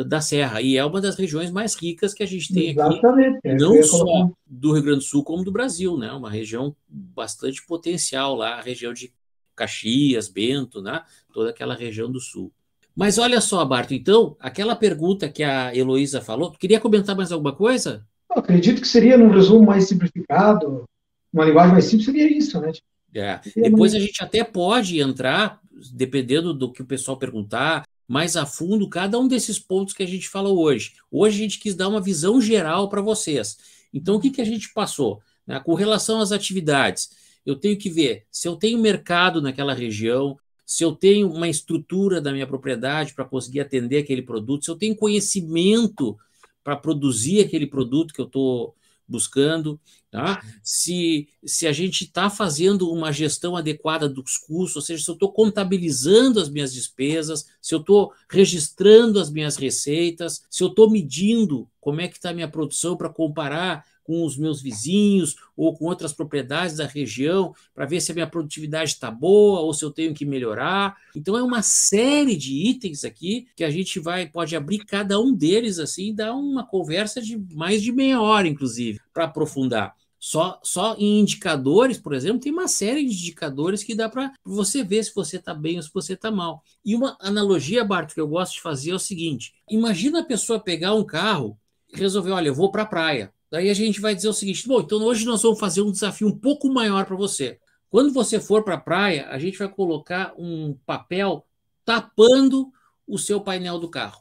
da 0.06 0.18
Serra 0.20 0.62
e 0.62 0.78
é 0.78 0.84
uma 0.84 0.98
das 0.98 1.14
regiões 1.14 1.50
mais 1.50 1.74
ricas 1.74 2.14
que 2.14 2.22
a 2.22 2.26
gente 2.26 2.54
tem 2.54 2.70
Exatamente. 2.70 3.36
aqui, 3.36 3.48
é, 3.48 3.54
não 3.54 3.82
só 3.82 4.30
do 4.46 4.72
Rio 4.72 4.82
Grande 4.82 5.00
do 5.00 5.04
Sul 5.04 5.22
como 5.22 5.44
do 5.44 5.52
Brasil, 5.52 5.98
né? 5.98 6.10
Uma 6.12 6.30
região 6.30 6.74
bastante 6.88 7.64
potencial 7.66 8.34
lá, 8.34 8.54
a 8.54 8.62
região 8.62 8.94
de 8.94 9.12
Caxias, 9.54 10.26
Bento, 10.28 10.80
né? 10.80 11.02
Toda 11.32 11.50
aquela 11.50 11.74
região 11.74 12.10
do 12.10 12.18
sul. 12.18 12.50
Mas 12.96 13.18
olha 13.18 13.40
só, 13.40 13.64
Barto, 13.64 13.92
então, 13.92 14.36
aquela 14.38 14.74
pergunta 14.74 15.28
que 15.28 15.42
a 15.42 15.74
Heloísa 15.76 16.20
falou, 16.20 16.52
queria 16.52 16.80
comentar 16.80 17.16
mais 17.16 17.30
alguma 17.32 17.54
coisa? 17.54 18.06
Eu 18.30 18.38
acredito 18.38 18.80
que 18.80 18.88
seria, 18.88 19.16
num 19.16 19.30
resumo 19.30 19.64
mais 19.64 19.88
simplificado, 19.88 20.84
uma 21.32 21.44
linguagem 21.44 21.72
mais 21.72 21.84
simples, 21.84 22.06
seria 22.06 22.36
isso, 22.36 22.60
né? 22.60 22.72
É. 23.14 23.40
Depois 23.56 23.94
a 23.94 23.98
gente 23.98 24.22
até 24.22 24.42
pode 24.42 25.00
entrar, 25.00 25.60
dependendo 25.92 26.52
do 26.52 26.72
que 26.72 26.82
o 26.82 26.86
pessoal 26.86 27.16
perguntar, 27.16 27.84
mais 28.06 28.36
a 28.36 28.44
fundo 28.44 28.88
cada 28.88 29.18
um 29.18 29.28
desses 29.28 29.58
pontos 29.58 29.94
que 29.94 30.02
a 30.02 30.06
gente 30.06 30.28
falou 30.28 30.58
hoje. 30.58 30.94
Hoje 31.10 31.36
a 31.36 31.42
gente 31.42 31.58
quis 31.58 31.74
dar 31.74 31.88
uma 31.88 32.00
visão 32.00 32.40
geral 32.40 32.88
para 32.88 33.00
vocês. 33.00 33.56
Então, 33.92 34.16
o 34.16 34.20
que, 34.20 34.30
que 34.30 34.40
a 34.40 34.44
gente 34.44 34.72
passou? 34.72 35.20
Né? 35.46 35.60
Com 35.60 35.74
relação 35.74 36.20
às 36.20 36.32
atividades, 36.32 37.10
eu 37.46 37.56
tenho 37.56 37.78
que 37.78 37.88
ver 37.88 38.24
se 38.30 38.48
eu 38.48 38.56
tenho 38.56 38.78
mercado 38.78 39.40
naquela 39.40 39.74
região, 39.74 40.36
se 40.66 40.82
eu 40.82 40.92
tenho 40.92 41.30
uma 41.30 41.48
estrutura 41.48 42.20
da 42.20 42.32
minha 42.32 42.46
propriedade 42.46 43.14
para 43.14 43.24
conseguir 43.24 43.60
atender 43.60 43.98
aquele 43.98 44.22
produto, 44.22 44.64
se 44.64 44.70
eu 44.70 44.76
tenho 44.76 44.96
conhecimento 44.96 46.16
para 46.64 46.76
produzir 46.76 47.40
aquele 47.40 47.66
produto 47.66 48.12
que 48.12 48.20
eu 48.20 48.26
estou 48.26 48.74
buscando, 49.06 49.78
tá? 50.10 50.42
Se, 50.62 51.28
se 51.44 51.66
a 51.66 51.72
gente 51.72 52.04
está 52.04 52.30
fazendo 52.30 52.90
uma 52.90 53.12
gestão 53.12 53.54
adequada 53.54 54.08
dos 54.08 54.38
custos, 54.38 54.76
ou 54.76 54.82
seja, 54.82 55.04
se 55.04 55.10
eu 55.10 55.14
estou 55.14 55.30
contabilizando 55.30 56.40
as 56.40 56.48
minhas 56.48 56.72
despesas, 56.72 57.46
se 57.60 57.74
eu 57.74 57.80
estou 57.80 58.12
registrando 58.28 59.20
as 59.20 59.30
minhas 59.30 59.56
receitas, 59.56 60.42
se 60.50 60.64
eu 60.64 60.68
estou 60.68 60.90
medindo 60.90 61.68
como 61.80 62.00
é 62.00 62.08
que 62.08 62.16
está 62.16 62.30
a 62.30 62.34
minha 62.34 62.48
produção 62.48 62.96
para 62.96 63.10
comparar 63.10 63.84
com 64.04 64.24
os 64.24 64.36
meus 64.36 64.62
vizinhos 64.62 65.34
ou 65.56 65.76
com 65.76 65.86
outras 65.86 66.12
propriedades 66.12 66.76
da 66.76 66.86
região 66.86 67.54
para 67.74 67.86
ver 67.86 68.00
se 68.00 68.12
a 68.12 68.14
minha 68.14 68.26
produtividade 68.26 68.90
está 68.90 69.10
boa 69.10 69.60
ou 69.60 69.74
se 69.74 69.84
eu 69.84 69.90
tenho 69.90 70.14
que 70.14 70.24
melhorar. 70.24 70.96
Então 71.16 71.36
é 71.36 71.42
uma 71.42 71.62
série 71.62 72.36
de 72.36 72.52
itens 72.52 73.04
aqui 73.04 73.48
que 73.56 73.64
a 73.64 73.70
gente 73.70 73.98
vai 73.98 74.28
pode 74.28 74.54
abrir 74.54 74.84
cada 74.84 75.18
um 75.18 75.34
deles 75.34 75.78
assim 75.78 76.10
e 76.10 76.14
dar 76.14 76.34
uma 76.34 76.64
conversa 76.64 77.20
de 77.20 77.36
mais 77.52 77.82
de 77.82 77.90
meia 77.90 78.20
hora, 78.20 78.46
inclusive, 78.46 79.00
para 79.12 79.24
aprofundar. 79.24 79.94
Só, 80.24 80.58
só 80.62 80.96
em 80.98 81.20
indicadores, 81.20 81.98
por 81.98 82.14
exemplo, 82.14 82.40
tem 82.40 82.50
uma 82.50 82.66
série 82.66 83.04
de 83.04 83.12
indicadores 83.12 83.84
que 83.84 83.94
dá 83.94 84.08
para 84.08 84.32
você 84.42 84.82
ver 84.82 85.04
se 85.04 85.14
você 85.14 85.36
está 85.36 85.52
bem 85.52 85.76
ou 85.76 85.82
se 85.82 85.90
você 85.92 86.14
está 86.14 86.30
mal. 86.30 86.64
E 86.82 86.94
uma 86.94 87.14
analogia, 87.20 87.84
Barto, 87.84 88.14
que 88.14 88.20
eu 88.22 88.26
gosto 88.26 88.54
de 88.54 88.62
fazer 88.62 88.92
é 88.92 88.94
o 88.94 88.98
seguinte: 88.98 89.52
imagina 89.68 90.20
a 90.20 90.24
pessoa 90.24 90.58
pegar 90.58 90.94
um 90.94 91.04
carro 91.04 91.58
e 91.92 91.98
resolver, 91.98 92.30
olha, 92.30 92.48
eu 92.48 92.54
vou 92.54 92.70
para 92.70 92.84
a 92.84 92.86
praia. 92.86 93.33
Daí 93.54 93.70
a 93.70 93.74
gente 93.74 94.00
vai 94.00 94.16
dizer 94.16 94.28
o 94.28 94.32
seguinte: 94.32 94.66
bom, 94.66 94.80
então 94.80 95.00
hoje 95.04 95.24
nós 95.24 95.40
vamos 95.40 95.60
fazer 95.60 95.80
um 95.80 95.92
desafio 95.92 96.26
um 96.26 96.36
pouco 96.36 96.68
maior 96.68 97.06
para 97.06 97.14
você. 97.14 97.60
Quando 97.88 98.12
você 98.12 98.40
for 98.40 98.64
para 98.64 98.74
a 98.74 98.80
praia, 98.80 99.28
a 99.28 99.38
gente 99.38 99.56
vai 99.56 99.68
colocar 99.68 100.34
um 100.36 100.76
papel 100.84 101.46
tapando 101.84 102.72
o 103.06 103.16
seu 103.16 103.40
painel 103.40 103.78
do 103.78 103.88
carro. 103.88 104.20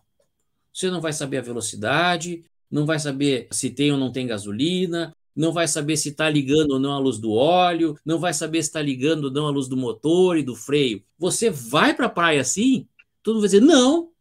Você 0.71 0.91
não 0.91 1.01
vai 1.01 1.11
saber 1.13 1.37
a 1.37 1.41
velocidade, 1.41 2.45
não 2.69 2.85
vai 2.85 2.99
saber 2.99 3.47
se 3.49 3.71
tem 3.71 3.91
ou 3.91 3.97
não 3.97 4.11
tem 4.11 4.27
gasolina, 4.27 5.15
não 5.35 5.51
vai 5.51 5.67
saber 5.67 5.97
se 5.97 6.09
está 6.09 6.29
ligando 6.29 6.73
ou 6.73 6.79
não 6.79 6.91
a 6.91 6.99
luz 6.99 7.17
do 7.17 7.31
óleo, 7.31 7.97
não 8.05 8.19
vai 8.19 8.35
saber 8.35 8.61
se 8.61 8.69
está 8.69 8.83
ligando 8.83 9.23
ou 9.23 9.31
não 9.31 9.47
a 9.47 9.49
luz 9.49 9.67
do 9.67 9.75
motor 9.75 10.37
e 10.37 10.43
do 10.43 10.55
freio. 10.55 11.01
Você 11.17 11.49
vai 11.49 11.95
para 11.95 12.05
a 12.05 12.09
praia 12.09 12.41
assim, 12.41 12.87
todo 13.23 13.33
mundo 13.33 13.41
vai 13.41 13.49
dizer, 13.49 13.61
não. 13.61 14.12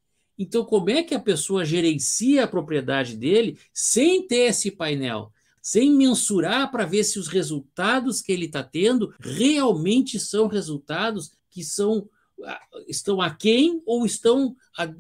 Então, 0.43 0.65
como 0.65 0.91
é 0.91 1.05
que 1.05 1.15
a 1.15 1.21
pessoa 1.21 1.65
gerencia 1.65 2.43
a 2.43 2.49
propriedade 2.49 3.17
dele 3.17 3.57
sem 3.73 4.27
ter 4.27 4.49
esse 4.49 4.73
painel? 4.73 5.31
Sem 5.63 5.95
mensurar 5.95 6.69
para 6.73 6.85
ver 6.85 7.05
se 7.05 7.17
os 7.17 7.29
resultados 7.29 8.21
que 8.21 8.33
ele 8.33 8.47
está 8.47 8.61
tendo 8.61 9.15
realmente 9.21 10.19
são 10.19 10.49
resultados 10.49 11.31
que 11.49 11.63
são 11.63 12.09
ah, 12.45 12.61
estão 12.89 13.21
aquém 13.21 13.81
ou 13.87 14.05
estão 14.05 14.57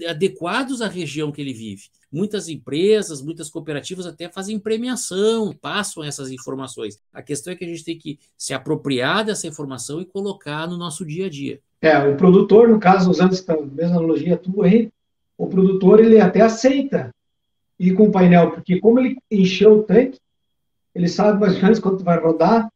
adequados 0.09 0.81
à 0.81 0.87
região 0.87 1.33
que 1.33 1.41
ele 1.41 1.53
vive. 1.53 1.89
Muitas 2.13 2.49
empresas, 2.49 3.21
muitas 3.21 3.51
cooperativas 3.51 4.07
até 4.07 4.29
fazem 4.29 4.61
premiação, 4.61 5.53
passam 5.61 6.05
essas 6.05 6.31
informações. 6.31 7.01
A 7.13 7.21
questão 7.21 7.53
é 7.53 7.57
que 7.57 7.65
a 7.65 7.69
gente 7.69 7.83
tem 7.83 7.99
que 7.99 8.21
se 8.39 8.55
apropriar 8.55 9.25
dessa 9.25 9.49
informação 9.49 10.01
e 10.01 10.07
colocar 10.07 10.69
no 10.69 10.77
nosso 10.77 11.05
dia 11.05 11.27
a 11.27 11.29
dia. 11.29 11.61
É, 11.81 11.99
o 11.99 12.17
produtor, 12.17 12.69
no 12.69 12.79
caso, 12.79 13.11
usando 13.11 13.33
essa 13.33 13.61
mesma 13.61 13.97
analogia 13.97 14.37
tua 14.37 14.67
aí, 14.67 14.93
o 15.43 15.49
produtor 15.49 15.99
ele 15.99 16.21
até 16.21 16.41
aceita 16.41 17.13
ir 17.77 17.95
com 17.95 18.05
o 18.05 18.13
painel, 18.13 18.53
porque 18.53 18.79
como 18.79 19.01
ele 19.01 19.19
encheu 19.29 19.79
o 19.79 19.83
tanque, 19.83 20.21
ele 20.95 21.09
sabe 21.09 21.41
mais 21.41 21.57
ou 21.57 21.63
menos 21.63 21.81
quanto 21.81 22.05
vai 22.05 22.17
rodar, 22.17 22.71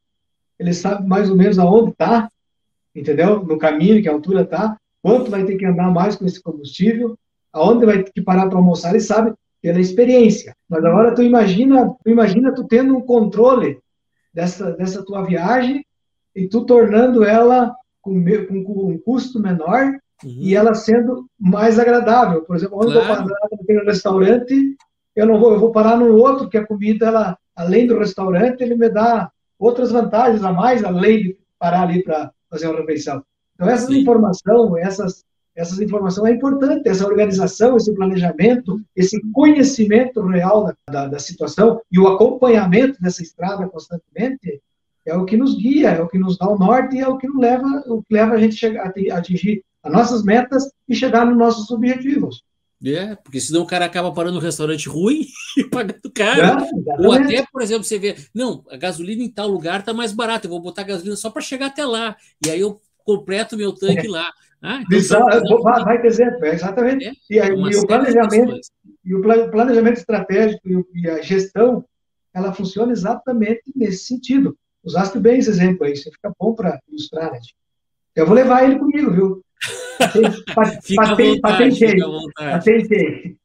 ele 0.59 0.74
sabe 0.74 1.07
mais 1.07 1.31
ou 1.31 1.37
menos 1.37 1.61
aonde 1.61 1.92
está, 1.92 2.29
entendeu? 2.92 3.44
No 3.44 3.57
caminho, 3.57 4.02
que 4.02 4.09
altura 4.09 4.42
está, 4.42 4.76
quanto 5.00 5.31
vai 5.31 5.44
ter 5.44 5.57
que 5.57 5.64
andar 5.64 5.92
mais 5.92 6.16
com 6.16 6.26
esse 6.26 6.42
combustível, 6.42 7.16
aonde 7.52 7.87
vai 7.87 8.02
ter 8.02 8.11
que 8.11 8.20
parar 8.20 8.48
para 8.48 8.59
almoçar, 8.59 8.90
ele 8.90 9.00
sabe 9.00 9.33
pela 9.62 9.79
experiência. 9.79 10.52
Mas 10.68 10.85
agora 10.85 11.14
tu 11.14 11.22
imagina, 11.22 11.94
tu 12.02 12.11
imagina 12.11 12.52
tu 12.52 12.64
tendo 12.64 12.96
um 12.96 13.00
controle 13.00 13.79
dessa, 14.35 14.72
dessa 14.72 15.05
tua 15.05 15.22
viagem 15.22 15.87
e 16.35 16.48
tu 16.48 16.64
tornando 16.64 17.22
ela 17.22 17.72
com, 18.02 18.20
com, 18.48 18.64
com 18.64 18.90
um 18.90 18.98
custo 18.98 19.38
menor 19.38 19.96
uhum. 20.24 20.31
e 20.31 20.55
ela 20.55 20.74
sendo 20.74 21.26
mais 21.38 21.79
agradável. 21.79 22.42
Por 22.42 22.57
exemplo, 22.57 22.79
onde 22.79 22.92
claro. 22.92 23.09
eu 23.09 23.09
parar 23.09 23.48
no 23.68 23.85
restaurante, 23.85 24.76
eu 25.14 25.26
não 25.26 25.38
vou, 25.38 25.52
eu 25.52 25.61
vou 25.61 25.72
parar 25.72 25.96
no 25.96 26.16
outro 26.16 26.48
que 26.48 26.59
a 26.59 26.66
comida, 26.66 27.07
ela, 27.07 27.38
além 27.55 27.87
do 27.87 27.98
restaurante, 27.98 28.61
ele 28.61 28.76
me 28.76 28.88
dá 28.88 29.31
outras 29.59 29.90
vantagens 29.90 30.44
a 30.44 30.52
mais, 30.52 30.85
além 30.85 31.22
de 31.22 31.38
parar 31.59 31.83
ali 31.83 32.02
para 32.02 32.31
fazer 32.50 32.68
uma 32.68 32.79
refeição. 32.79 33.22
Então, 33.55 33.68
essa 33.68 33.92
informação, 33.94 34.76
essas 34.76 35.24
essas 35.57 35.81
informações 35.81 36.31
é 36.31 36.35
importante, 36.35 36.87
essa 36.87 37.07
organização, 37.07 37.79
esse 37.79 37.92
planejamento, 37.94 38.79
esse 38.94 39.18
conhecimento 39.33 40.20
real 40.26 40.64
da, 40.64 40.74
da, 40.90 41.09
da, 41.09 41.18
situação 41.18 41.81
e 41.90 41.98
o 41.98 42.07
acompanhamento 42.07 43.00
dessa 43.00 43.22
estrada 43.22 43.66
constantemente 43.66 44.61
é 45.07 45.16
o 45.16 45.24
que 45.24 45.37
nos 45.37 45.57
guia, 45.57 45.92
é 45.92 46.02
o 46.02 46.09
que 46.09 46.18
nos 46.18 46.37
dá 46.37 46.46
o 46.46 46.59
norte 46.59 46.96
e 46.96 47.00
é 47.00 47.09
o 47.09 47.16
que 47.16 47.26
nos 47.26 47.40
leva, 47.40 47.66
o 47.87 48.02
que 48.02 48.12
leva 48.12 48.35
a 48.35 48.38
gente 48.38 48.55
chegar, 48.55 48.87
a 48.87 49.16
atingir 49.16 49.64
as 49.87 49.92
nossas 49.92 50.22
metas 50.25 50.68
e 50.88 50.94
chegar 50.94 51.25
nos 51.25 51.37
nossos 51.37 51.70
objetivos. 51.70 52.42
É, 52.85 53.14
porque 53.16 53.40
senão 53.40 53.62
o 53.62 53.66
cara 53.66 53.87
acaba 53.87 54.12
parando 54.12 54.35
no 54.35 54.40
restaurante 54.40 54.88
ruim 54.88 55.27
e 55.57 55.64
pagando 55.64 56.11
caro. 56.14 56.64
É, 56.64 57.07
Ou 57.07 57.12
até, 57.12 57.44
por 57.51 57.62
exemplo, 57.62 57.85
você 57.85 57.99
vê, 57.99 58.16
não, 58.35 58.64
a 58.70 58.77
gasolina 58.77 59.22
em 59.22 59.31
tal 59.31 59.49
lugar 59.49 59.81
está 59.81 59.94
mais 59.94 60.12
barata, 60.12 60.46
eu 60.46 60.51
vou 60.51 60.61
botar 60.61 60.83
gasolina 60.83 61.16
só 61.16 61.31
para 61.31 61.40
chegar 61.40 61.66
até 61.66 61.87
lá. 61.87 62.16
E 62.44 62.51
aí 62.51 62.61
eu 62.61 62.81
completo 63.05 63.57
meu 63.57 63.72
tanque 63.72 64.07
é. 64.07 64.11
lá. 64.11 64.31
Ah, 64.62 64.83
então, 64.90 65.62
vai 65.62 66.01
ter 66.01 66.09
exemplo, 66.09 66.44
é 66.44 66.55
exatamente. 66.55 67.07
É, 67.07 67.12
e, 67.31 67.40
aí, 67.40 67.51
e 67.51 67.77
o 67.77 67.87
planejamento, 67.87 68.61
e 69.05 69.14
o 69.14 69.51
planejamento 69.51 69.99
estratégico 69.99 70.87
e 70.94 71.09
a 71.09 71.22
gestão, 71.22 71.85
ela 72.35 72.53
funciona 72.53 72.92
exatamente 72.92 73.62
nesse 73.75 74.07
sentido. 74.07 74.57
Usaste 74.83 75.18
bem 75.18 75.38
esse 75.38 75.51
exemplo 75.51 75.87
aí, 75.87 75.96
você 75.96 76.11
fica 76.11 76.33
bom 76.38 76.55
para 76.55 76.81
ilustrar, 76.88 77.33
né? 77.33 77.40
Eu 78.14 78.27
vou 78.27 78.35
levar 78.35 78.64
ele 78.64 78.79
comigo, 78.79 79.11
viu? 79.11 79.45
Patentei, 80.54 81.40
patentei, 81.40 81.96
patentei. 82.35 83.37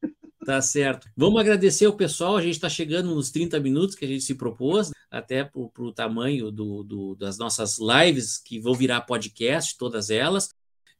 Tá 0.44 0.60
certo. 0.60 1.08
Vamos 1.16 1.40
agradecer 1.40 1.86
o 1.86 1.92
pessoal. 1.92 2.36
A 2.36 2.42
gente 2.42 2.54
está 2.54 2.68
chegando 2.68 3.14
nos 3.14 3.30
30 3.30 3.60
minutos 3.60 3.94
que 3.94 4.04
a 4.04 4.08
gente 4.08 4.24
se 4.24 4.34
propôs, 4.34 4.90
até 5.10 5.44
para 5.44 5.60
o 5.60 5.92
tamanho 5.92 6.50
do, 6.50 6.82
do, 6.82 7.14
das 7.14 7.38
nossas 7.38 7.78
lives, 7.78 8.38
que 8.38 8.58
vão 8.58 8.74
virar 8.74 9.02
podcast, 9.02 9.78
todas 9.78 10.10
elas. 10.10 10.50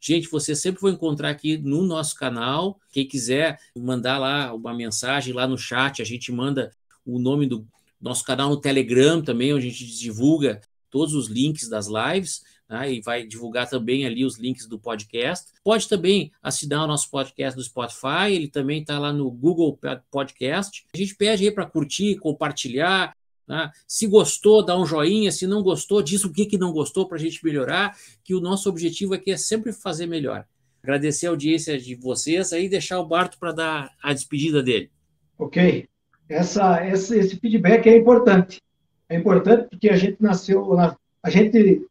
Gente, 0.01 0.29
você 0.29 0.55
sempre 0.55 0.83
vai 0.83 0.93
encontrar 0.93 1.31
aqui 1.31 1.57
no 1.59 1.83
nosso 1.83 2.15
canal. 2.15 2.79
Quem 2.91 3.07
quiser 3.07 3.59
mandar 3.77 4.19
lá 4.19 4.53
uma 4.53 4.75
mensagem 4.75 5.33
lá 5.33 5.47
no 5.47 5.59
chat, 5.59 6.01
a 6.01 6.05
gente 6.05 6.31
manda 6.31 6.73
o 7.05 7.19
nome 7.19 7.47
do 7.47 7.67
nosso 8.01 8.25
canal 8.25 8.51
no 8.51 8.61
Telegram 8.61 9.23
também, 9.23 9.53
onde 9.53 9.67
a 9.67 9.71
gente 9.71 9.99
divulga 9.99 10.61
todos 10.91 11.15
os 11.15 11.29
links 11.29 11.69
das 11.69 11.87
lives 11.87 12.43
né, 12.73 12.91
e 12.91 13.03
vai 13.03 13.27
divulgar 13.27 13.69
também 13.69 14.07
ali 14.07 14.25
os 14.25 14.39
links 14.39 14.67
do 14.67 14.79
podcast. 14.79 15.53
Pode 15.63 15.87
também 15.87 16.33
assinar 16.43 16.85
o 16.85 16.87
nosso 16.87 17.11
podcast 17.11 17.55
do 17.55 17.63
Spotify, 17.63 18.31
ele 18.31 18.49
também 18.49 18.81
está 18.81 18.99
lá 18.99 19.13
no 19.13 19.31
Google 19.31 19.79
Podcast. 20.11 20.87
A 20.95 20.97
gente 20.97 21.15
pede 21.15 21.45
aí 21.45 21.51
para 21.51 21.67
curtir, 21.67 22.17
compartilhar. 22.17 23.15
Né? 23.47 23.71
Se 23.87 24.07
gostou, 24.07 24.65
dá 24.65 24.79
um 24.79 24.87
joinha. 24.87 25.31
Se 25.31 25.47
não 25.47 25.63
gostou, 25.63 26.01
diz 26.01 26.25
o 26.25 26.33
que, 26.33 26.47
que 26.47 26.57
não 26.57 26.73
gostou 26.73 27.07
para 27.07 27.19
a 27.19 27.21
gente 27.21 27.45
melhorar, 27.45 27.95
que 28.25 28.35
o 28.35 28.41
nosso 28.41 28.71
objetivo 28.71 29.13
aqui 29.13 29.33
é 29.33 29.37
sempre 29.37 29.71
fazer 29.71 30.07
melhor. 30.07 30.47
Agradecer 30.83 31.27
a 31.27 31.31
audiência 31.31 31.79
de 31.79 31.95
vocês 31.95 32.55
aí 32.55 32.71
deixar 32.71 32.99
o 33.01 33.07
Barto 33.07 33.39
para 33.39 33.53
dar 33.53 33.91
a 34.03 34.15
despedida 34.15 34.63
dele. 34.63 34.91
Ok. 35.39 35.87
Essa, 36.27 36.87
esse, 36.89 37.19
esse 37.19 37.37
feedback 37.37 37.87
é 37.87 37.99
importante. 37.99 38.63
É 39.11 39.17
importante 39.17 39.69
porque 39.69 39.91
a 39.91 39.97
gente 39.97 40.17
nasceu, 40.23 40.75
a 40.79 41.31
gente 41.31 41.87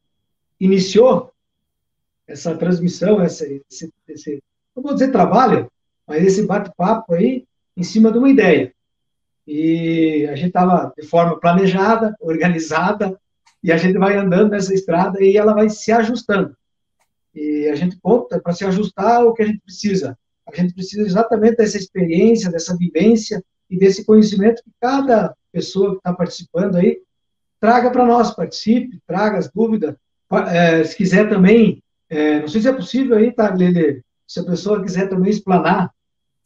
iniciou 0.62 1.34
essa 2.28 2.56
transmissão, 2.56 3.21
esse, 3.24 3.63
esse, 3.69 3.91
esse 4.08 4.43
não 4.76 4.84
vou 4.84 4.93
dizer 4.93 5.12
trabalho, 5.12 5.69
mas 6.08 6.24
esse 6.24 6.45
bate-papo 6.45 7.15
aí 7.15 7.45
em 7.76 7.84
cima 7.84 8.12
de 8.12 8.19
uma 8.19 8.30
ideia. 8.30 8.74
E 9.45 10.28
a 10.30 10.36
gente 10.36 10.50
estava 10.50 10.93
de 10.95 11.06
forma 11.06 11.39
planejada, 11.39 12.15
organizada, 12.21 13.19
e 13.63 13.71
a 13.71 13.78
gente 13.78 13.97
vai 13.97 14.15
andando 14.15 14.52
nessa 14.52 14.74
estrada 14.74 15.21
e 15.21 15.36
ela 15.36 15.54
vai 15.54 15.67
se 15.69 15.91
ajustando. 15.91 16.56
E 17.34 17.67
a 17.67 17.76
gente 17.76 18.00
conta 18.00 18.39
para 18.39 18.54
se 18.54 18.63
ajustar 18.63 19.26
o 19.26 19.34
que 19.34 19.41
a 19.41 19.47
gente 19.47 19.60
precisa. 19.60 20.17
A 20.47 20.56
gente 20.56 20.74
precisa 20.74 21.02
exatamente 21.02 21.58
dessa 21.58 21.78
experiência, 21.78 22.52
dessa 22.52 22.78
vivência 22.78 23.43
e 23.69 23.78
desse 23.78 24.06
conhecimento 24.06 24.63
que 24.63 24.71
cada 24.80 25.36
pessoa 25.52 25.91
que 25.91 25.97
está 25.97 26.13
participando 26.13 26.76
aí 26.76 27.02
traga 27.60 27.89
para 27.91 28.06
nós, 28.06 28.32
participe, 28.32 29.00
traga 29.08 29.38
as 29.38 29.50
dúvidas, 29.52 29.95
é, 30.39 30.84
se 30.84 30.96
quiser 30.96 31.30
também, 31.30 31.82
é, 32.10 32.39
não 32.39 32.48
sei 32.48 32.62
se 32.62 32.67
é 32.67 32.74
possível 32.74 33.17
aí, 33.17 33.32
tá, 33.32 33.54
Lele? 33.54 34.04
Se 34.28 34.39
a 34.39 34.44
pessoa 34.44 34.82
quiser 34.82 35.10
também 35.10 35.32
explanar. 35.32 35.91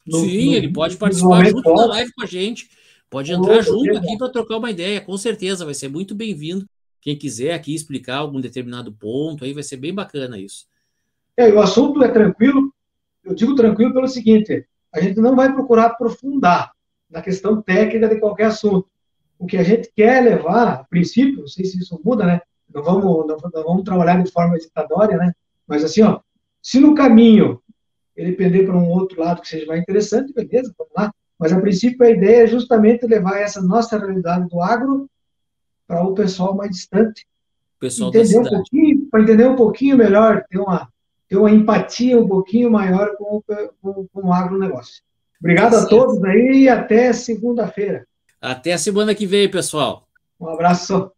No, 0.06 0.20
Sim, 0.20 0.48
no, 0.48 0.54
ele 0.54 0.74
pode 0.74 0.98
participar 0.98 1.46
junto 1.46 1.74
da 1.74 1.86
live 1.88 2.12
com 2.14 2.24
a 2.24 2.28
gente. 2.28 2.70
Pode 3.10 3.32
entrar 3.32 3.62
junto 3.62 3.98
aqui 3.98 4.18
para 4.18 4.32
trocar 4.32 4.58
uma 4.58 4.72
ideia, 4.72 5.00
com 5.00 5.16
certeza, 5.18 5.66
vai 5.66 5.74
ser 5.74 5.88
muito 5.88 6.14
bem-vindo. 6.16 6.68
Quem 7.00 7.16
quiser 7.16 7.54
aqui 7.54 7.74
explicar 7.74 8.18
algum 8.18 8.42
determinado 8.42 8.92
ponto, 8.92 9.44
aí 9.44 9.54
vai 9.54 9.64
ser 9.64 9.78
bem 9.78 9.94
bacana 9.94 10.40
isso. 10.40 10.66
É, 11.38 11.52
o 11.54 11.60
assunto 11.60 12.04
é 12.04 12.08
tranquilo, 12.08 12.74
eu 13.24 13.36
digo 13.36 13.56
tranquilo 13.56 13.94
pelo 13.94 14.08
seguinte, 14.08 14.66
a 14.92 15.00
gente 15.00 15.20
não 15.20 15.36
vai 15.36 15.54
procurar 15.54 15.88
aprofundar 15.88 16.72
na 17.10 17.22
questão 17.22 17.62
técnica 17.62 18.08
de 18.08 18.20
qualquer 18.20 18.46
assunto. 18.46 18.88
O 19.38 19.46
que 19.46 19.58
a 19.58 19.64
gente 19.64 19.92
quer 19.96 20.24
levar, 20.24 20.68
a 20.68 20.84
princípio, 20.84 21.42
não 21.42 21.48
sei 21.48 21.66
se 21.66 21.78
isso 21.78 22.00
muda, 22.04 22.26
né? 22.26 22.42
Não 22.76 22.84
vamos, 22.84 23.28
não, 23.28 23.38
não 23.54 23.64
vamos 23.64 23.84
trabalhar 23.84 24.22
de 24.22 24.32
forma 24.32 24.60
ditatória, 24.60 25.18
né? 25.18 25.34
Mas 25.66 25.84
assim, 25.84 26.02
ó, 26.02 26.20
se 26.62 26.80
no 26.80 26.94
caminho 26.94 27.62
ele 28.16 28.34
pender 28.34 28.66
para 28.66 28.76
um 28.76 28.90
outro 28.90 29.20
lado 29.20 29.42
que 29.42 29.48
seja 29.48 29.66
mais 29.66 29.82
interessante, 29.82 30.34
beleza, 30.34 30.74
vamos 30.78 30.94
lá. 30.96 31.14
Mas, 31.38 31.52
a 31.52 31.60
princípio, 31.60 32.06
a 32.06 32.10
ideia 32.10 32.44
é 32.44 32.48
justamente 32.48 33.06
levar 33.06 33.40
essa 33.40 33.62
nossa 33.62 33.98
realidade 33.98 34.48
do 34.48 34.62
agro 34.62 35.10
para 35.88 36.04
o 36.04 36.14
pessoal 36.14 36.56
mais 36.56 36.72
distante. 36.72 37.26
pessoal 37.80 38.10
entender 38.10 38.40
um 38.40 38.44
pouquinho, 38.44 39.10
para 39.10 39.22
entender 39.22 39.48
um 39.48 39.56
pouquinho 39.56 39.98
melhor, 39.98 40.46
ter 40.50 40.60
uma, 40.60 40.88
ter 41.28 41.38
uma 41.38 41.52
empatia 41.52 42.18
um 42.18 42.28
pouquinho 42.28 42.72
maior 42.72 43.16
com, 43.18 43.44
com, 43.82 44.08
com 44.08 44.28
o 44.28 44.34
agronegócio. 44.34 45.04
Obrigado 45.40 45.76
a 45.76 45.86
todos 45.86 46.24
aí 46.24 46.64
e 46.64 46.70
até 46.70 47.12
segunda-feira. 47.12 48.08
Até 48.40 48.74
a 48.74 48.78
semana 48.78 49.14
que 49.14 49.26
vem, 49.26 49.50
pessoal. 49.52 50.08
Um 50.40 50.48
abraço. 50.48 51.12